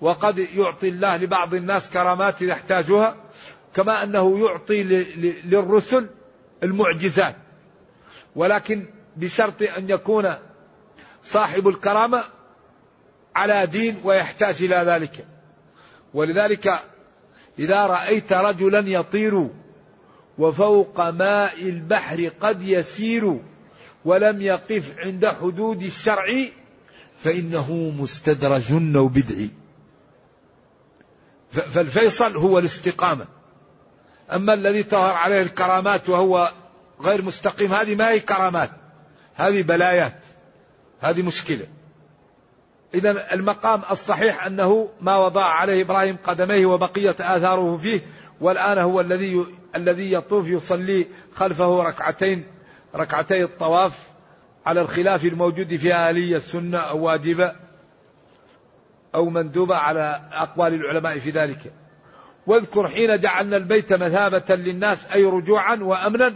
[0.00, 3.16] وقد يعطي الله لبعض الناس كرامات إذا احتاجوها
[3.74, 4.82] كما أنه يعطي
[5.44, 6.08] للرسل
[6.62, 7.36] المعجزات.
[8.36, 8.86] ولكن
[9.16, 10.34] بشرط أن يكون
[11.22, 12.24] صاحب الكرامة
[13.36, 15.26] على دين ويحتاج إلى ذلك.
[16.14, 16.82] ولذلك
[17.58, 19.48] إذا رأيت رجلا يطير
[20.38, 23.40] وفوق ماء البحر قد يسير
[24.04, 26.24] ولم يقف عند حدود الشرع
[27.24, 29.50] فإنه مستدرج أو بدعي
[31.50, 33.26] فالفيصل هو الاستقامة.
[34.32, 36.50] أما الذي تظهر عليه الكرامات وهو
[37.00, 38.70] غير مستقيم هذه ما هي كرامات.
[39.34, 40.18] هذه بلايات
[41.00, 41.66] هذه مشكلة.
[42.94, 48.00] إذا المقام الصحيح أنه ما وضع عليه إبراهيم قدميه وبقية آثاره فيه
[48.40, 52.44] والآن هو الذي الذي يطوف يصلي خلفه ركعتين
[52.94, 53.92] ركعتي الطواف
[54.66, 57.52] على الخلاف الموجود في آلية السنة أو واجبة
[59.14, 61.72] أو مندوبة على أقوال العلماء في ذلك.
[62.46, 66.34] واذكر حين جعلنا البيت مثابة للناس أي رجوعا وأمنا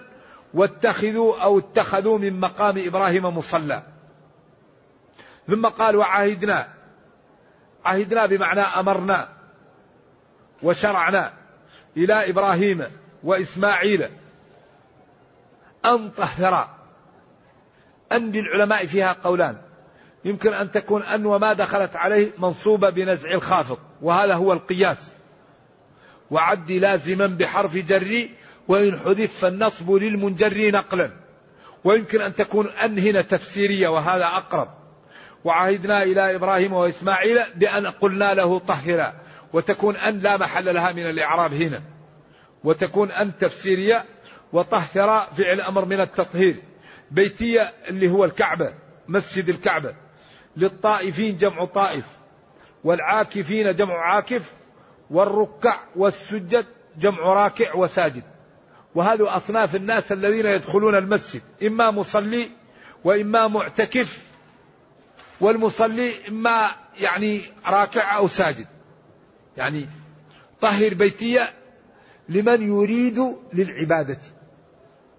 [0.57, 3.83] واتخذوا أو اتخذوا من مقام إبراهيم مصلى.
[5.47, 6.69] ثم قال وعهدنا
[7.85, 9.29] عهدنا بمعنى أمرنا.
[10.63, 11.33] وشرعنا
[11.97, 12.85] إلى إبراهيم
[13.23, 14.09] وإسماعيل.
[15.85, 16.77] أن طهرا
[18.13, 19.57] أن للعلماء فيها قولان.
[20.25, 25.09] يمكن أن تكون أن وما دخلت عليه منصوبة بنزع الخافض وهذا هو القياس.
[26.31, 28.29] وعد لازما بحرف جر
[28.69, 31.11] وإن حذف فالنصب للمنجر نقلا.
[31.85, 34.69] ويمكن أن تكون أن هنا تفسيرية وهذا أقرب.
[35.45, 39.15] وعهدنا إلى إبراهيم وإسماعيل بأن قلنا له طهرا.
[39.53, 41.83] وتكون أن لا محل لها من الإعراب هنا.
[42.65, 44.05] وتكون أن تفسيرية
[44.53, 46.63] وطهر فعل أمر من التطهير.
[47.11, 48.75] بيتية اللي هو الكعبة
[49.09, 49.95] مسجد الكعبة.
[50.57, 52.05] للطائفين جمع طائف.
[52.85, 54.53] والعاكفين جمع عاكف.
[55.11, 56.67] والركع والسجد
[56.99, 58.23] جمع راكع وساجد.
[58.97, 61.43] وهذا أصناف الناس الذين يدخلون المسجد.
[61.63, 62.51] إما مصلي
[63.05, 64.23] وإما معتكف
[65.41, 66.71] والمصلي إما
[67.01, 68.67] يعني راكع أو ساجد.
[69.57, 69.87] يعني
[70.61, 71.51] طهر بيتية
[72.29, 74.19] لمن يريد للعبادة.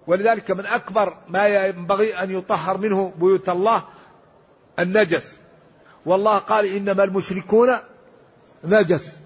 [0.06, 3.84] ولذلك من أكبر ما ينبغي أن يطهر منه بيوت الله
[4.78, 5.38] النجس.
[6.06, 7.68] والله قال إنما المشركون
[8.64, 9.16] نجس.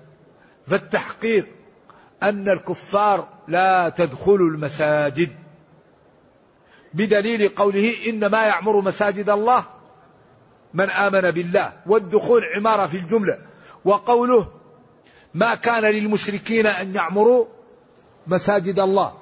[0.66, 1.46] فالتحقيق
[2.22, 5.30] أن الكفار لا تدخلوا المساجد.
[6.94, 9.64] بدليل قوله إنما يعمر مساجد الله
[10.74, 13.38] من آمن بالله والدخول عمارة في الجملة.
[13.84, 14.48] وقوله
[15.34, 17.46] ما كان للمشركين أن يعمروا
[18.26, 19.12] مساجد الله.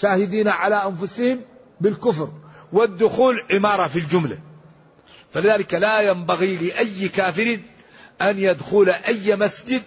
[0.00, 1.40] شاهدين على أنفسهم
[1.80, 2.28] بالكفر
[2.72, 4.38] والدخول عمارة في الجملة.
[5.32, 7.60] فلذلك لا ينبغي لأي كافر
[8.22, 9.82] أن يدخل أي مسجد.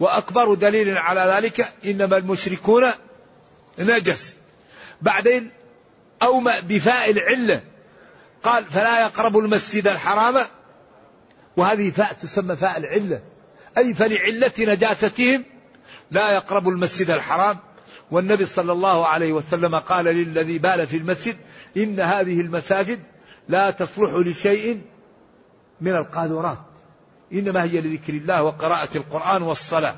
[0.00, 2.84] وأكبر دليل على ذلك إنما المشركون
[3.78, 4.36] نجس
[5.02, 5.50] بعدين
[6.22, 7.62] أو بفاء العلة.
[8.42, 10.46] قال فلا يقربوا المسجد الحرام.
[11.56, 13.22] وهذه فاء تسمى فاء العلة.
[13.78, 15.44] أي فلعلة نجاستهم
[16.10, 17.58] لا يقربوا المسجد الحرام.
[18.10, 21.36] والنبي صلى الله عليه وسلم قال للذي بال في المسجد
[21.76, 23.00] إن هذه المساجد
[23.48, 24.80] لا تصلح لشيء
[25.80, 26.58] من القاذورات.
[27.32, 29.94] إنما هي لذكر الله وقراءة القرآن والصلاة.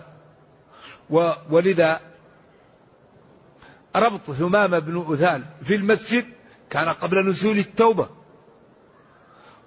[1.51, 2.10] ولذا
[3.97, 6.25] ربط ثمامة بن أثال في المسجد
[6.71, 8.09] كان قبل نزول التوبة.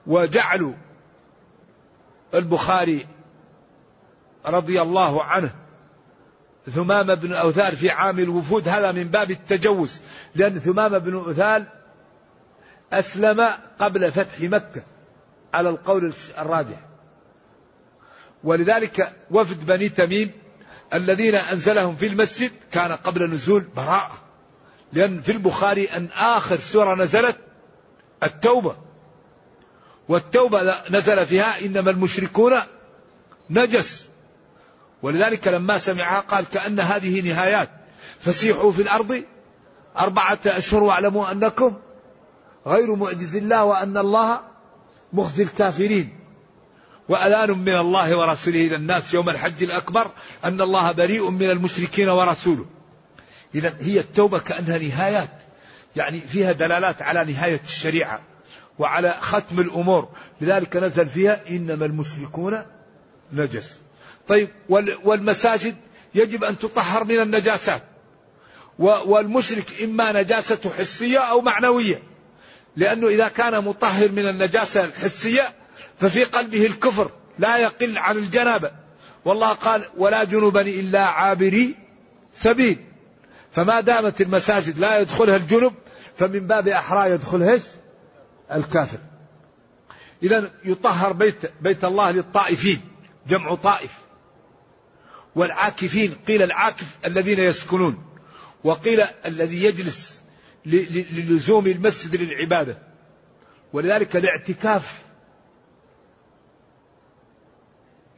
[0.08, 0.74] وجعلوا
[2.34, 3.08] البخاري
[4.46, 5.56] رضي الله عنه
[6.72, 10.02] ثمامة بن أوثال في عام الوفود هذا من باب التجوز
[10.36, 11.66] لأن ثمامة بن أوثال
[12.94, 13.50] أسلم
[13.80, 14.84] قبل فتح مكة
[15.54, 16.80] على القول الراجح.
[18.44, 20.32] ولذلك وفد بني تميم
[20.94, 24.18] الذين أنزلهم في المسجد كان قبل نزول براءة.
[24.94, 27.38] لأن في البخاري أن آخر سورة نزلت
[28.24, 28.78] التوبة.
[30.10, 32.54] والتوبة نزل فيها إنما المشركون
[33.50, 34.08] نجس.
[35.02, 37.70] ولذلك لما سمعها قال كأن هذه نهايات.
[38.20, 39.24] فسيحوا في الأرض.
[39.98, 41.78] أربعة أشهر واعلموا أنكم
[42.68, 44.42] غير معجز الله وأن الله
[45.14, 46.23] مخزي الكافرين.
[47.10, 50.12] وأذان من الله ورسوله إلى الناس يوم الحج الأكبر
[50.44, 52.66] أن الله بريء من المشركين ورسوله.
[53.56, 55.30] إذا هي التوبة كأنها نهايات
[55.96, 58.22] يعني فيها دلالات على نهاية الشريعة
[58.80, 60.10] وعلى ختم الأمور.
[60.42, 62.64] لذلك نزل فيها إنما المشركون
[63.34, 63.78] نجس.
[64.28, 64.50] طيب
[65.04, 65.76] والمساجد
[66.16, 67.84] يجب أن تطهر من النجاسات.
[68.80, 72.04] والمشرك إما نجاسة حسية أو معنوية
[72.76, 75.54] لأنه إذا كان مطهر من النجاسة الحسية
[76.04, 78.72] ففي قلبه الكفر لا يقل عن الجنابة.
[79.26, 81.76] والله قال ولا جنوبا إلا عابري
[82.34, 82.86] سبيل.
[83.52, 85.74] فما دامت المساجد لا يدخلها الجنب
[86.18, 87.60] فمن باب أحرى يدخلها
[88.52, 88.98] الكافر.
[90.24, 92.82] إذا يطهر بيت بيت الله للطائفين
[93.28, 93.92] جمع طائف.
[95.36, 98.06] والعاكفين قيل العاكف الذين يسكنون
[98.64, 100.24] وقيل الذي يجلس
[100.66, 102.78] للزوم المسجد للعبادة.
[103.74, 105.04] ولذلك الاعتكاف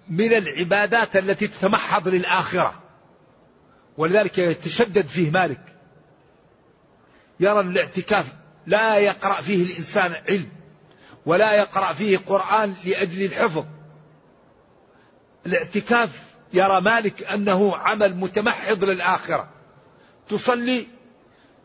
[0.10, 2.82] من العبادات التي تتمحض للآخرة.
[3.98, 5.62] ولذلك يتشدد فيه مالك.
[7.40, 8.34] يرى الاعتكاف
[8.68, 10.50] لا يقرأ فيه الإنسان علم
[11.26, 13.66] ولا يقرأ فيه قرآن لأجل الحفظ.
[15.46, 16.10] الاعتكاف
[16.54, 19.50] يرى مالك أنه عمل متمحض للآخرة.
[20.30, 20.88] تصلي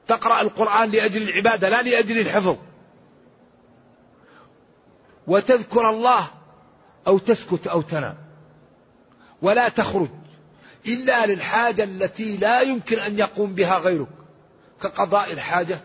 [0.09, 2.57] تقرأ القرآن لأجل العبادة لا لأجل الحفظ.
[5.27, 6.27] وتذكر الله
[7.07, 8.30] أو تسكت أو تنام.
[9.43, 10.09] ولا تخرج
[10.87, 14.09] إلا للحاجة التي لا يمكن أن يقوم بها غيرك
[14.83, 15.81] كقضاء الحاجة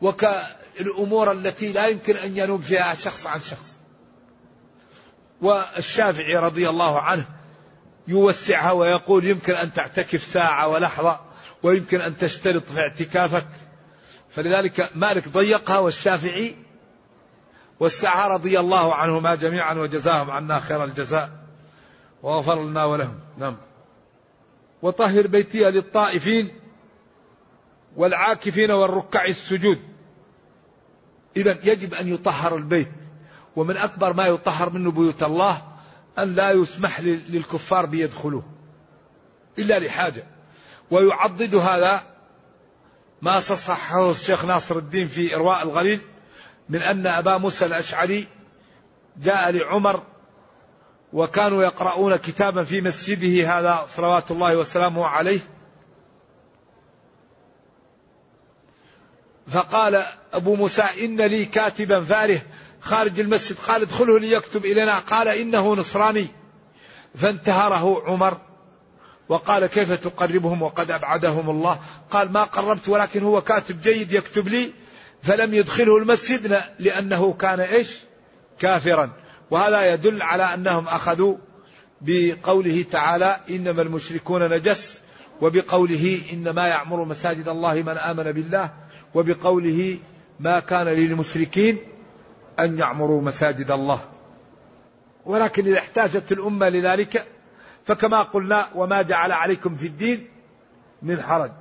[0.00, 3.72] وكالأمور التي لا يمكن أن ينوب فيها شخص عن شخص.
[5.40, 7.24] والشافعي رضي الله عنه
[8.08, 11.20] يوسعها ويقول يمكن أن تعتكف ساعة ولحظة
[11.62, 13.46] ويمكن أن تشترط في اعتكافك.
[14.36, 16.56] فلذلك مالك ضيقها والشافعي
[17.80, 21.41] وسعها رضي الله عنهما جميعا وجزاهم عنا خير الجزاء.
[22.22, 23.18] وغفر لنا ولهم.
[23.38, 23.56] نعم.
[24.82, 26.48] وطهر بيتي للطائفين
[27.96, 29.78] والعاكفين والركع السجود.
[31.36, 32.92] إذا يجب أن يطهر البيت.
[33.56, 35.62] ومن أكبر ما يطهر منه بيوت الله
[36.18, 38.42] أن لا يسمح للكفار بيدخلوه
[39.58, 40.24] إلا لحاجة.
[40.90, 42.02] ويعضد هذا
[43.22, 46.00] ما صححه الشيخ ناصر الدين في إرواء الغليل
[46.68, 48.26] من أن أبا موسى الأشعري
[49.16, 50.02] جاء لعمر
[51.12, 55.40] وكانوا يقرؤون كتابا في مسجده هذا صلوات الله وسلامه عليه.
[59.48, 62.42] فقال أبو موسى إن لي كاتبا فاره
[62.80, 63.56] خارج المسجد.
[63.56, 64.98] قال ادخله ليكتب إلينا.
[64.98, 66.26] قال إنه نصراني.
[67.14, 68.38] فانتهره عمر.
[69.28, 74.72] وقال كيف تقربهم وقد أبعدهم الله؟ قال ما قربت ولكن هو كاتب جيد يكتب لي.
[75.22, 77.98] فلم يدخله المسجد لأنه كان إيش؟
[78.58, 79.21] كافرا.
[79.52, 81.36] وهذا يدل على أنهم أخذوا
[82.00, 85.02] بقوله تعالى إنما المشركون نجس
[85.40, 88.70] وبقوله إنما يعمر مساجد الله من آمن بالله
[89.14, 89.98] وبقوله
[90.40, 91.78] ما كان للمشركين
[92.58, 94.00] أن يعمروا مساجد الله.
[95.26, 97.26] ولكن إذا احتاجت الأمة لذلك
[97.84, 100.28] فكما قلنا وما جعل عليكم في الدين
[101.02, 101.52] من حرج.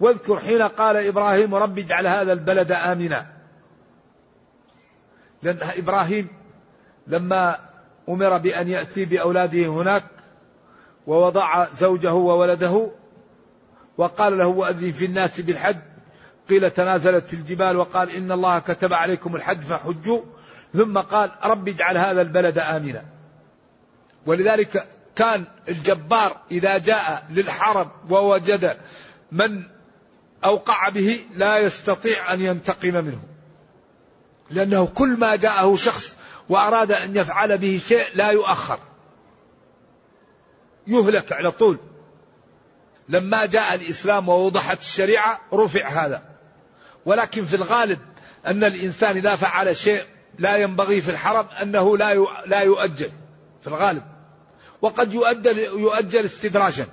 [0.00, 3.41] واذكر حين قال إبراهيم رب اجعل هذا البلد آمنا.
[5.42, 6.28] لأن إبراهيم
[7.06, 7.58] لما
[8.08, 10.04] أمر بأن يأتي بأولاده هناك
[11.06, 12.90] ووضع زوجه وولده
[13.98, 15.76] وقال له وأذن في الناس بالحج
[16.48, 20.22] قيل تنازلت الجبال وقال إن الله كتب عليكم الحج فحجوا
[20.72, 23.04] ثم قال رب اجعل هذا البلد آمنا.
[24.26, 28.76] ولذلك كان الجبار إذا جاء للحرم ووجد
[29.32, 29.62] من
[30.44, 33.22] أوقع به لا يستطيع أن ينتقم منه.
[34.52, 36.16] لأنه كل ما جاءه شخص
[36.48, 38.78] وأراد أن يفعل به شيء لا يؤخر.
[40.86, 41.78] يهلك على طول.
[43.08, 46.22] لما جاء الإسلام ووضحت الشريعة رفع هذا.
[47.04, 47.98] ولكن في الغالب
[48.46, 50.02] أن الإنسان إذا فعل شيء
[50.38, 52.14] لا ينبغي في الحرم أنه لا
[52.46, 53.10] لا يؤجل.
[53.62, 54.02] في الغالب.
[54.82, 56.86] وقد يؤجل يؤجل استدراجا.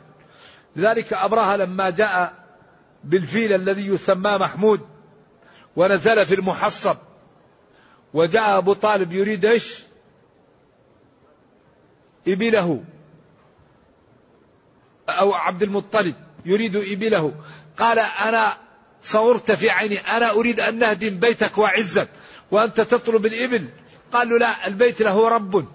[0.76, 2.34] لذلك أبرهة لما جاء
[3.04, 4.82] بالفيل الذي يسمى محمود
[5.76, 6.98] ونزل في المحصب
[8.14, 9.84] وجاء أبو طالب يريد إيش؟
[12.28, 12.84] إبله.
[15.10, 17.34] أو عبد المطلب يريد إبله.
[17.78, 18.58] قال أنا
[19.04, 22.10] صورت في عيني أنا أريد أن نهدم بيتك وعزك
[22.52, 23.70] وأنت تطلب الإبل.
[24.12, 25.66] قال له لا البيت له رب.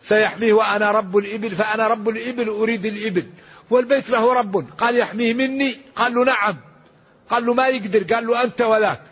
[0.00, 3.30] سيحميه وأنا رب الإبل فأنا رب الإبل أريد الإبل.
[3.70, 4.70] والبيت له رب.
[4.78, 6.56] قال يحميه مني؟ قال له نعم.
[7.28, 8.14] قال له ما يقدر.
[8.14, 9.09] قال له أنت وذاك.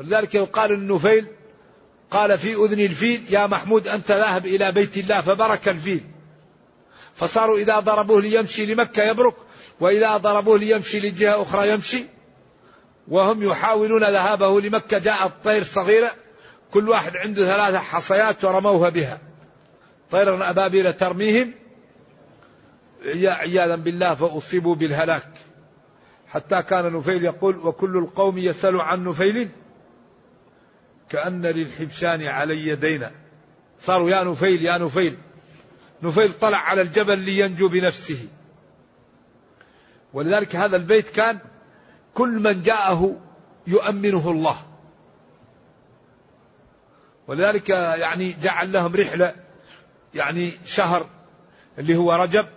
[0.00, 1.26] فلذلك يقال النفيل
[2.10, 6.04] قال في أذن الفيل يا محمود أنت ذاهب إلى بيت الله فبرك الفيل.
[7.14, 9.34] فصاروا إذا ضربوه ليمشي لمكة يبرك
[9.80, 12.04] وإذا ضربوه ليمشي لجهة أخرى يمشي.
[13.08, 16.10] وهم يحاولون ذهابه لمكة جاءت طير صغيرة
[16.70, 19.20] كل واحد عنده ثلاثة حصيات ورموها بها.
[20.10, 21.52] طير أبابيل ترميهم
[23.24, 25.28] عياذا بالله فأصيبوا بالهلاك.
[26.28, 29.50] حتى كان نفيل يقول وكل القوم يسأل عن نفيل.
[31.10, 33.12] كأن للحبشان علي دينا.
[33.80, 35.18] صاروا يا نفيل يا نفيل.
[36.02, 38.28] نفيل طلع على الجبل لينجو بنفسه.
[40.12, 41.38] ولذلك هذا البيت كان
[42.14, 43.20] كل من جاءه
[43.66, 44.56] يؤمنه الله.
[47.28, 49.34] ولذلك يعني جعل لهم رحلة
[50.14, 51.06] يعني شهر
[51.78, 52.48] اللي هو رجب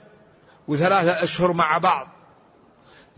[0.67, 2.07] وثلاثة أشهر مع بعض.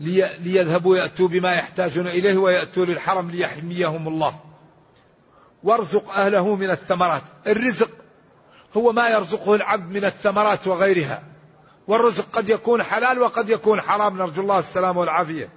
[0.00, 4.40] لي ليذهبوا يأتوا بما يحتاجون إليه ويأتوا للحرم ليحميهم الله.
[5.62, 7.22] وارزق أهله من الثمرات.
[7.46, 7.90] الرزق
[8.76, 11.22] هو ما يرزقه العبد من الثمرات وغيرها.
[11.88, 14.18] والرزق قد يكون حلال وقد يكون حرام.
[14.18, 15.48] نرجو الله السلامة والعافية.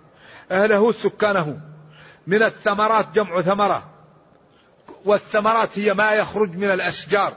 [0.51, 1.59] أهله سكانه.
[2.27, 3.89] من الثمرات جمع ثمرة.
[5.05, 7.33] والثمرات هي ما يخرج من الأشجار.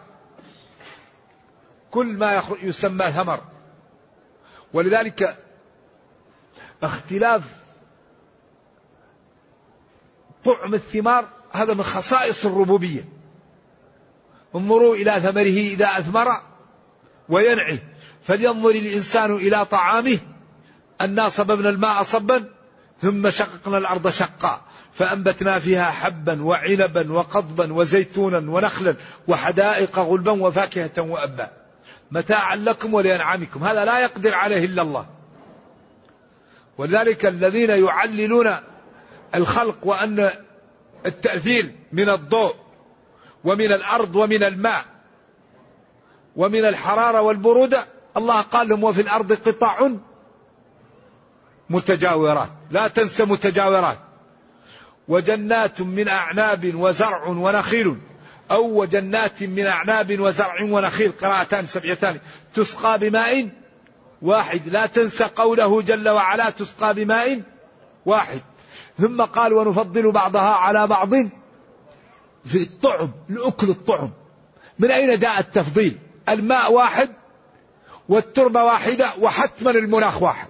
[1.91, 3.41] كل ما يخرج يسمى ثمر.
[4.73, 5.39] ولذلك
[6.83, 7.43] اختلاف
[10.45, 13.09] طعم الثمار هذا من خصائص الربوبية.
[14.55, 16.29] انظروا إلى ثمره إذا أثمر
[17.29, 17.79] وينعي
[18.27, 20.19] فلينظر الإنسان إلى طعامه.
[21.01, 22.45] أنا صببنا الماء صبا
[23.03, 24.61] ثم شققنا الأرض شقا.
[24.93, 28.95] فأنبتنا فيها حبا وعنبا وقضبا وزيتونا ونخلا
[29.29, 31.51] وحدائق غلبا وفاكهة وأبا.
[32.11, 33.65] متاعا لكم ولأنعامكم.
[33.65, 35.07] هذا لا يقدر عليه إلا الله.
[36.79, 38.57] ولذلك الذين يعللون
[39.35, 40.31] الخلق وأن
[41.07, 42.55] التأثير من الضوء
[43.45, 44.85] ومن الأرض ومن الماء
[46.37, 47.87] ومن الحرارة والبرودة.
[48.17, 49.91] الله قال لهم وفي الأرض قطع
[51.71, 53.99] متجاورات لا تنسى متجاورات.
[55.09, 57.99] وجنات من أعناب وزرع ونخيل
[58.51, 61.13] أو وجنات من أعناب وزرع ونخيل.
[61.13, 62.21] قراءتان سبعتان.
[62.55, 63.49] تسقى بماء
[64.23, 64.69] واحد.
[64.69, 67.43] لا تنسى قوله جل وعلا تسقى بماء
[68.07, 68.41] واحد.
[69.03, 71.15] ثم قال ونفضل بعضها على بعض
[72.45, 74.11] في الطعم لأكل الطعم.
[74.79, 75.99] من أين جاء التفضيل؟
[76.29, 77.09] الماء واحد
[78.09, 80.49] والتربة واحدة وحتما المناخ واحد.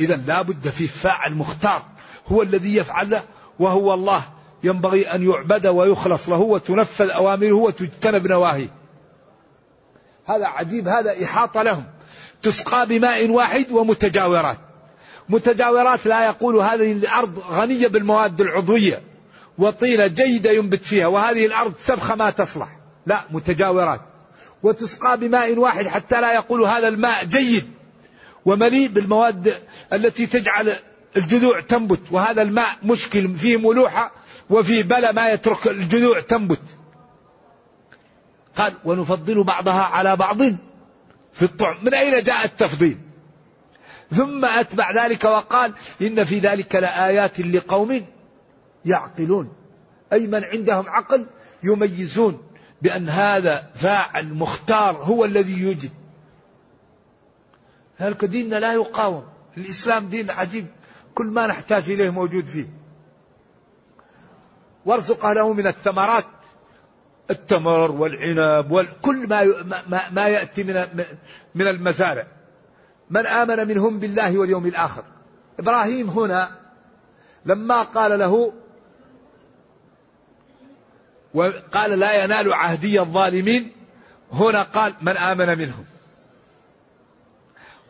[0.00, 1.82] إذا لا بد في فاعل مختار
[2.26, 3.20] هو الذي يفعل
[3.58, 4.22] وهو الله.
[4.64, 8.68] ينبغي أن يعبد ويخلص له وتنفذ أوامره وتجتنب نواهيه.
[10.26, 11.84] هذا عجيب هذا إحاطة لهم.
[12.42, 14.58] تسقى بماء واحد ومتجاورات.
[15.28, 19.02] متجاورات لا يقول هذه الأرض غنية بالمواد العضوية
[19.58, 22.76] وطينة جيدة ينبت فيها وهذه الأرض سبخة ما تصلح.
[23.06, 24.00] لا متجاورات.
[24.62, 27.70] وتسقى بماء واحد حتى لا يقول هذا الماء جيد
[28.44, 29.54] ومليء بالمواد
[29.92, 30.72] التي تجعل
[31.16, 34.12] الجذوع تنبت وهذا الماء مشكل فيه ملوحة
[34.50, 36.62] وفيه بلى ما يترك الجذوع تنبت.
[38.56, 40.38] قال ونفضل بعضها على بعض
[41.32, 41.76] في الطعم.
[41.82, 42.98] من أين جاء التفضيل؟
[44.10, 48.06] ثم أتبع ذلك وقال إن في ذلك لآيات لقوم
[48.84, 49.52] يعقلون.
[50.12, 51.26] أي من عندهم عقل
[51.62, 52.42] يميزون
[52.82, 55.90] بأن هذا فاعل مختار هو الذي يوجد.
[58.00, 59.26] ذلك ديننا لا يقاوم؟
[59.56, 60.66] الإسلام دين عجيب.
[61.14, 62.66] كل ما نحتاج إليه موجود فيه.
[64.86, 66.24] وارزق أهله من الثمرات.
[67.30, 69.44] التمر والعنب وكل ما
[69.88, 71.04] ما, ما يأتي من
[71.54, 72.26] من المزارع.
[73.10, 75.04] من آمن منهم بالله واليوم الآخر.
[75.58, 76.50] إبراهيم هنا
[77.46, 78.52] لما قال له
[81.34, 83.72] وقال لا ينال عهدي الظالمين
[84.32, 85.84] هنا قال من آمن منهم.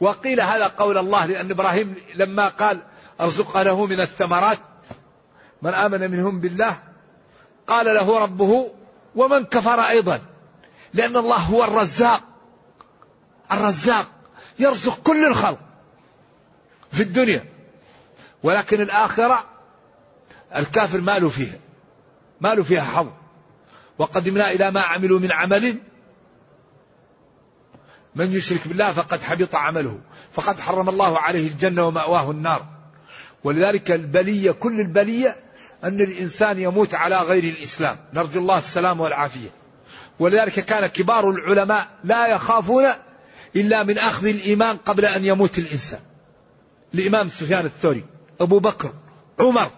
[0.00, 2.78] وقيل هذا قول الله لأن إبراهيم لما قال
[3.20, 4.58] أرزق له من الثمرات
[5.62, 6.76] من آمن منهم بالله
[7.66, 8.70] قال له ربه
[9.16, 10.20] ومن كفر أيضا
[10.94, 12.20] لأن الله هو الرزاق
[13.52, 14.06] الرزاق.
[14.58, 15.58] يرزق كل الخلق
[16.92, 17.44] في الدنيا.
[18.42, 19.44] ولكن الآخرة
[20.56, 21.58] الكافر ما له فيها
[22.40, 23.08] ما له فيها حظ.
[23.98, 25.78] وقدمنا إلى ما عملوا من عمل.
[28.14, 30.00] من يشرك بالله فقد حبط عمله
[30.32, 32.66] فقد حرم الله عليه الجنة ومأواه النار.
[33.44, 35.36] ولذلك البلية كل البلية
[35.84, 37.96] أن الإنسان يموت على غير الإسلام.
[38.12, 39.48] نرجو الله السلام والعافية.
[40.18, 42.84] ولذلك كان كبار العلماء لا يخافون
[43.56, 46.00] إلا من أخذ الإيمان قبل أن يموت الإنسان.
[46.94, 48.04] الإمام سفيان الثوري
[48.40, 48.92] أبو بكر
[49.40, 49.70] عمر.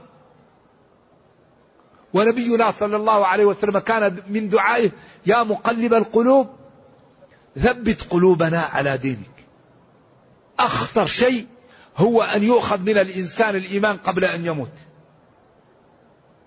[2.15, 4.91] ونبينا صلى الله عليه وسلم كان من دعائه
[5.27, 6.51] يا مقلب القلوب
[7.59, 9.37] ثبت قلوبنا على دينك.
[10.59, 11.47] أخطر شيء
[11.97, 14.73] هو أن يؤخذ من الإنسان الإيمان قبل أن يموت.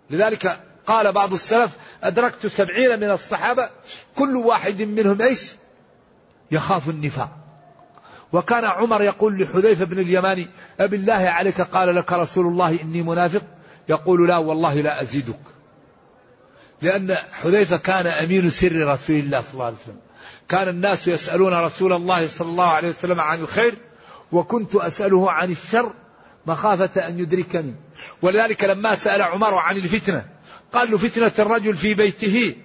[0.10, 3.70] لذلك قال بعض السلف أدركت سبعين من الصحابة
[4.16, 5.52] كل واحد منهم إيش؟
[6.52, 7.30] يخاف النفاق.
[8.34, 10.48] وكان عمر يقول لحذيفة بن اليماني
[10.80, 13.42] أبي الله عليك قال لك رسول الله إني منافق؟
[13.90, 15.40] يقول لا والله لا أزيدك.
[16.82, 20.00] لأن حذيفة كان أمين سر رسول الله صلى الله عليه وسلم.
[20.50, 23.74] كان الناس يسألون رسول الله صلى الله عليه وسلم عن الخير
[24.32, 25.94] وكنت أسأله عن الشر
[26.46, 27.76] مخافة أن يدركني.
[28.22, 30.26] ولذلك لما سأل عمر عن الفتنة
[30.74, 32.56] قال له فتنة الرجل في بيته.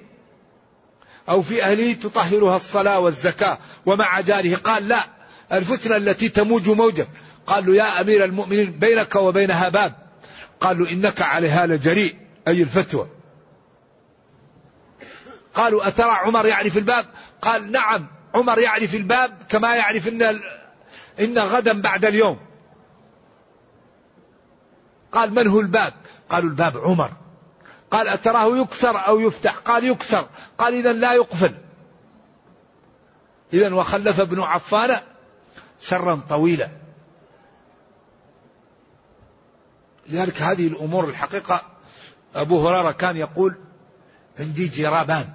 [1.29, 4.57] أو في أهله تطهرها الصلاة والزكاة ومع جاره.
[4.57, 5.05] قال لا
[5.53, 7.09] الفتنة التي تموج موجة.
[7.47, 9.95] قال له يا أمير المؤمنين بينك وبينها باب.
[10.61, 12.17] قال له إنك عليها لجريء
[12.49, 13.09] أي الفتوى.
[15.55, 17.07] قالوا أترى عمر يعرف الباب؟
[17.43, 20.41] قال نعم عمر يعرف الباب كما يعرف إن,
[21.21, 22.39] إن غدا بعد اليوم.
[25.13, 25.95] قال من هو الباب؟
[26.29, 27.24] قالوا الباب عمر.
[27.95, 30.29] قال أتراه يكسر أو يفتح؟ قال يكسر
[30.59, 31.55] قال إذا لا يقفل.
[33.53, 35.01] إذا وخلف ابن عفان
[35.81, 36.69] شرا طويلا.
[40.07, 41.63] لذلك هذه الأمور الحقيقة
[42.35, 43.57] أبو هريرة كان يقول
[44.39, 45.33] عندي جرابان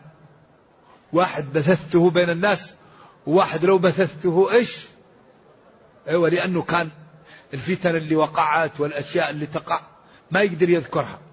[1.13, 2.75] واحد بثثته بين الناس
[3.27, 4.85] وواحد لو بثثته إيش؟
[6.07, 6.89] أيوه لأنه كان
[7.53, 9.81] الفتن اللي وقعت والأشياء اللي تقع
[10.31, 11.28] ما يقدر يذكرها.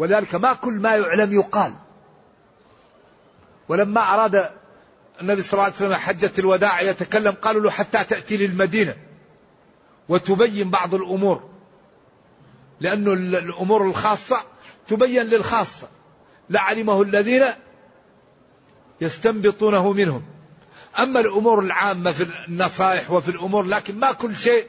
[0.00, 1.72] ولذلك ما كل ما يعلم يقال.
[3.68, 4.50] ولما أراد
[5.20, 8.96] النبي صلى الله عليه وسلم حجة الوداع يتكلم قالوا له حتى تأتي للمدينة
[10.08, 11.50] وتبين بعض الأمور.
[12.80, 14.36] لأنه الأمور الخاصة
[14.88, 15.88] تبين للخاصة.
[16.50, 17.44] لعلمه الذين
[19.00, 20.22] يستنبطونه منهم.
[20.98, 24.66] أما الأمور العامة في النصائح وفي الأمور لكن ما كل شيء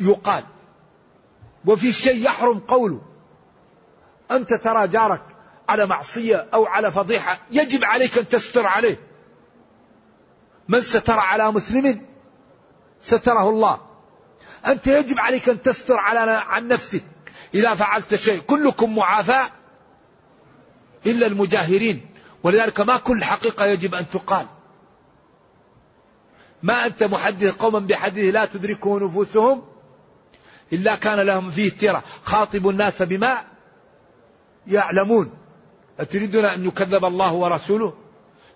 [0.00, 0.44] يقال.
[1.64, 3.15] وفي شيء يحرم قوله.
[4.30, 5.22] أنت ترى جارك
[5.68, 9.00] على معصية أو على فضيحة يجب عليك أن تستر عليه.
[10.68, 12.06] من ستر على مسلم؟
[13.00, 13.80] ستره الله.
[14.66, 17.04] أنت يجب عليك أن تستر على عن نفسك.
[17.54, 19.40] إذا فعلت شيء كلكم معافى
[21.06, 22.10] إلا المجاهرين.
[22.42, 24.46] ولذلك ما كل حقيقة يجب أن تقال.
[26.62, 29.62] ما أنت محدث قوما بحديث لا تدركه نفوسهم
[30.72, 33.44] إلا كان لهم فيه ترى خاطب الناس بما
[34.66, 35.30] يعلمون.
[36.00, 37.94] أتريدون أن يكذب الله ورسوله؟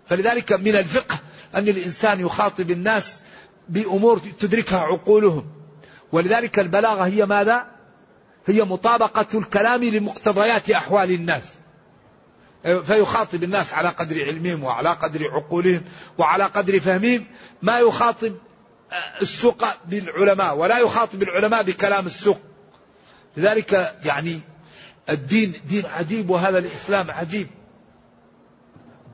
[0.06, 1.18] فلذلك من الفقه
[1.54, 3.18] أن الإنسان يخاطب الناس
[3.68, 5.46] بأمور تدركها عقولهم.
[6.12, 7.66] ولذلك البلاغة هي ماذا؟
[8.46, 11.42] هي مطابقة الكلام لمقتضيات أحوال الناس.
[12.62, 15.82] فيخاطب الناس على قدر علمهم وعلى قدر عقولهم
[16.18, 17.26] وعلى قدر فهمهم.
[17.62, 18.34] ما يخاطب
[19.22, 22.40] السوق بالعلماء ولا يخاطب العلماء بكلام السوق.
[23.36, 24.40] لذلك يعني
[25.10, 27.46] الدين دين عجيب وهذا الإسلام عجيب.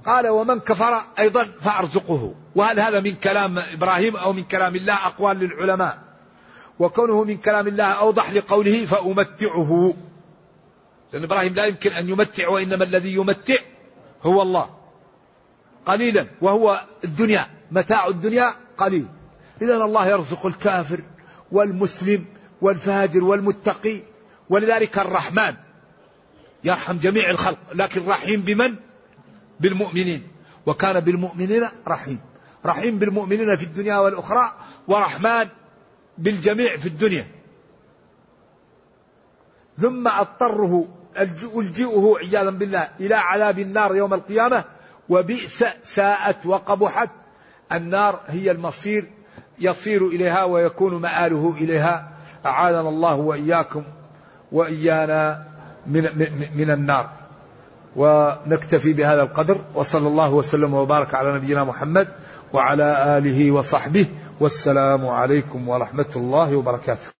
[0.05, 2.34] قال ومن كفر أيضا فأرزقه.
[2.55, 5.99] وهل هذا من كلام إبراهيم أو من كلام الله؟ أقوال للعلماء.
[6.78, 9.94] وكونه من كلام الله أوضح لقوله فأمتعه.
[11.12, 13.57] لأن إبراهيم لا يمكن أن يمتع وإنما الذي يمتع
[14.22, 14.70] هو الله.
[15.86, 19.07] قليلا وهو الدنيا متاع الدنيا قليل.
[19.62, 21.01] إذا الله يرزق الكافر
[21.53, 22.24] والمسلم
[22.62, 24.01] والفاجر والمتقي.
[24.51, 25.55] ولذلك الرحمن
[26.67, 28.75] يرحم جميع الخلق لكن رحيم بمن؟
[29.61, 30.23] بالمؤمنين.
[30.67, 32.21] وكان بالمؤمنين رحيم.
[32.67, 34.53] رحيم بالمؤمنين في الدنيا والأخرى
[34.89, 35.47] ورحمن
[36.19, 37.27] بالجميع في الدنيا.
[39.79, 40.89] ثم أضطره
[41.19, 44.64] ألجئه عياذا بالله إلى عذاب النار يوم القيامة
[45.09, 47.11] وبئس ساءت وقبحت.
[47.73, 49.11] النار هي المصير
[49.59, 52.12] يصير إليها ويكون مآله إليها.
[52.47, 53.83] أعاذنا الله وإياكم
[54.53, 55.56] وإيانا.
[55.89, 56.03] من
[56.55, 57.11] من النار.
[57.97, 62.09] ونكتفي بهذا القدر وصلى الله وسلم وبارك على نبينا محمد
[62.53, 64.07] وعلى آله وصحبه
[64.41, 67.16] والسلام عليكم ورحمة الله وبركاته.